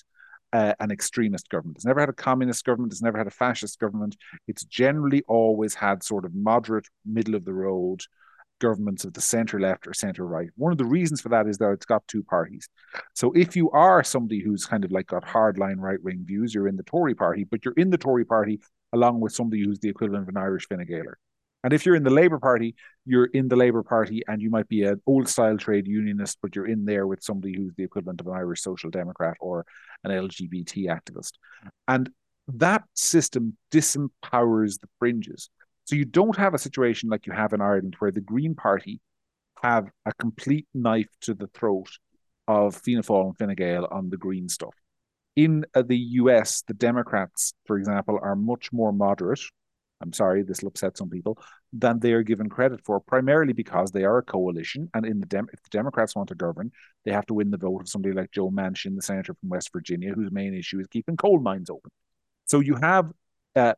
[0.52, 1.78] uh, an extremist government.
[1.78, 2.94] It's never had a communist government.
[2.94, 4.18] It's never had a fascist government.
[4.48, 8.02] It's generally always had sort of moderate, middle of the road
[8.60, 10.50] governments of the center left or center right.
[10.56, 12.70] One of the reasons for that is that it's got two parties.
[13.14, 16.68] So if you are somebody who's kind of like got hardline right wing views, you're
[16.68, 18.60] in the Tory party, but you're in the Tory party
[18.94, 21.04] along with somebody who's the equivalent of an Irish Fine Gael.
[21.66, 22.76] And if you're in the Labour Party,
[23.06, 26.56] you're in the Labour Party and you might be an old style trade unionist, but
[26.56, 29.66] you're in there with somebody who's the equivalent of an Irish Social Democrat or
[30.04, 31.32] an LGBT activist.
[31.88, 32.12] And
[32.48, 35.50] that system disempowers the fringes.
[35.86, 39.00] So you don't have a situation like you have in Ireland where the Green Party
[39.62, 41.90] have a complete knife to the throat
[42.48, 44.76] of Fianna Fáil and Fine Gael on the green stuff.
[45.36, 49.42] In uh, the US, the Democrats, for example, are much more moderate
[50.02, 51.38] I'm sorry, this will upset some people,
[51.74, 54.90] than they are given credit for, primarily because they are a coalition.
[54.94, 56.72] And in the Dem- if the Democrats want to govern,
[57.06, 59.72] they have to win the vote of somebody like Joe Manchin, the senator from West
[59.72, 61.92] Virginia, whose main issue is keeping coal mines open.
[62.46, 63.12] So you have
[63.56, 63.74] uh,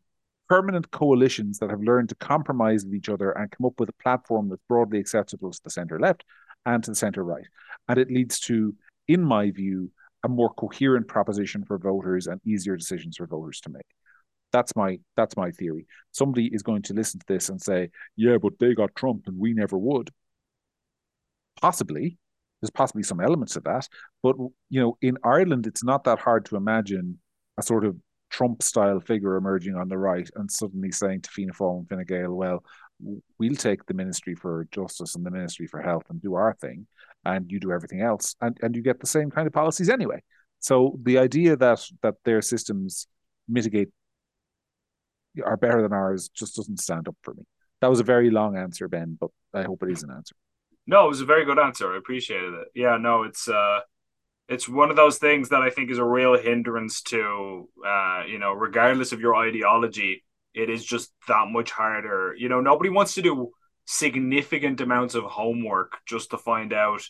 [0.50, 4.04] permanent coalitions that have learned to compromise with each other and come up with a
[4.04, 6.24] platform that's broadly acceptable to the center left
[6.66, 7.46] and to the center right.
[7.88, 8.76] And it leads to,
[9.08, 9.92] in my view,
[10.24, 13.86] a more coherent proposition for voters and easier decisions for voters to make.
[14.52, 15.88] That's my that's my theory.
[16.12, 19.38] Somebody is going to listen to this and say, "Yeah, but they got Trump and
[19.38, 20.10] we never would."
[21.62, 22.18] Possibly,
[22.62, 23.88] there's possibly some elements of that,
[24.24, 24.38] but
[24.70, 27.20] you know, in Ireland, it's not that hard to imagine
[27.58, 27.98] a sort of
[28.30, 32.34] Trump-style figure emerging on the right and suddenly saying to Fianna Fáil and Fine Gael,
[32.34, 32.64] "Well,
[33.38, 36.88] we'll take the Ministry for Justice and the Ministry for Health and do our thing,
[37.26, 40.22] and you do everything else, and and you get the same kind of policies anyway."
[40.60, 43.08] So the idea that that their systems
[43.48, 43.90] mitigate
[45.44, 47.44] are better than ours just doesn't stand up for me.
[47.82, 50.36] That was a very long answer, Ben, but I hope it is an answer.
[50.88, 51.94] No, it was a very good answer.
[51.94, 52.68] I appreciated it.
[52.74, 53.82] Yeah, no, it's uh
[54.50, 58.40] it's one of those things that I think is a real hindrance to uh, you
[58.40, 60.24] know, regardless of your ideology,
[60.54, 62.34] it is just that much harder.
[62.38, 63.52] You know, nobody wants to do
[63.86, 67.02] significant amounts of homework just to find out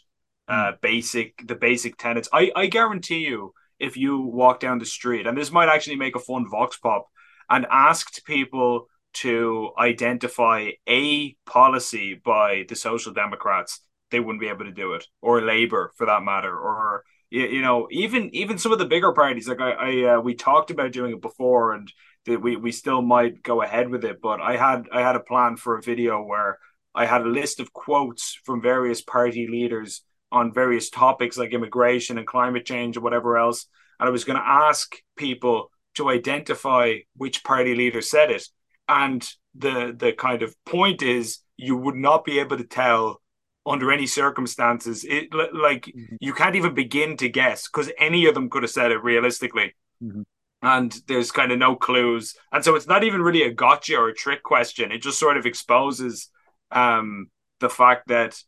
[0.47, 0.77] uh hmm.
[0.81, 2.29] basic the basic tenets.
[2.31, 6.15] I, I guarantee you if you walk down the street, and this might actually make
[6.15, 7.07] a fun vox pop,
[7.49, 13.81] and asked people to identify a policy by the Social Democrats,
[14.11, 17.61] they wouldn't be able to do it, or Labour for that matter, or you, you
[17.61, 20.91] know, even even some of the bigger parties, like I, I uh, we talked about
[20.91, 21.91] doing it before, and
[22.25, 24.21] that we we still might go ahead with it.
[24.21, 26.59] But I had I had a plan for a video where
[26.95, 32.17] I had a list of quotes from various party leaders on various topics like immigration
[32.17, 33.67] and climate change or whatever else,
[33.99, 38.47] and I was going to ask people to identify which party leader said it.
[38.87, 43.21] And the the kind of point is you would not be able to tell
[43.67, 45.03] under any circumstances.
[45.03, 46.15] It like mm-hmm.
[46.19, 49.75] you can't even begin to guess because any of them could have said it realistically.
[50.03, 50.21] Mm-hmm.
[50.63, 54.09] And there's kind of no clues, and so it's not even really a gotcha or
[54.09, 54.91] a trick question.
[54.91, 56.29] It just sort of exposes
[56.71, 58.41] um, the fact that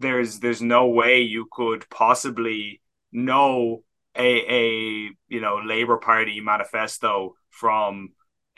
[0.00, 2.80] there's there's no way you could possibly
[3.12, 3.84] know
[4.16, 8.10] a a you know Labour Party manifesto from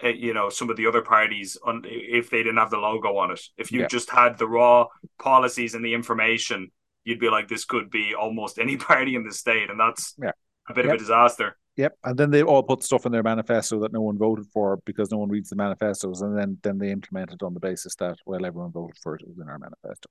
[0.03, 3.17] uh, you know some of the other parties on if they didn't have the logo
[3.17, 3.41] on it.
[3.57, 3.87] If you yeah.
[3.87, 4.87] just had the raw
[5.19, 6.71] policies and the information,
[7.05, 10.33] you'd be like, this could be almost any party in the state, and that's yeah.
[10.69, 10.95] a bit yep.
[10.95, 11.57] of a disaster.
[11.77, 14.79] Yep, and then they all put stuff in their manifesto that no one voted for
[14.87, 17.95] because no one reads the manifestos, and then then they implement it on the basis
[17.97, 20.09] that well everyone voted for it, it was in our manifesto.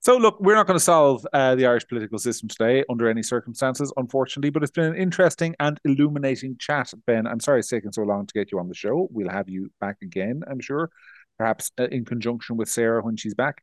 [0.00, 3.22] So look, we're not going to solve uh, the Irish political system today under any
[3.22, 7.26] circumstances, unfortunately, but it's been an interesting and illuminating chat, Ben.
[7.26, 9.08] I'm sorry it's taken so long to get you on the show.
[9.10, 10.90] We'll have you back again, I'm sure,
[11.36, 13.62] perhaps uh, in conjunction with Sarah when she's back.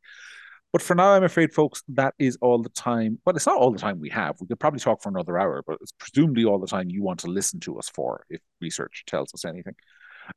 [0.72, 3.20] But for now, I'm afraid, folks, that is all the time.
[3.26, 4.36] Well, it's not all the time we have.
[4.40, 7.20] We could probably talk for another hour, but it's presumably all the time you want
[7.22, 9.74] to listen to us for if research tells us anything.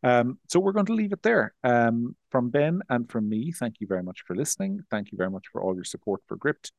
[0.03, 1.55] Um, so we're going to leave it there.
[1.63, 4.81] Um, from Ben and from me, thank you very much for listening.
[4.91, 6.73] Thank you very much for all your support for Gript.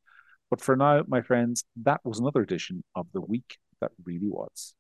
[0.50, 4.74] But for now, my friends, that was another edition of the week that really was.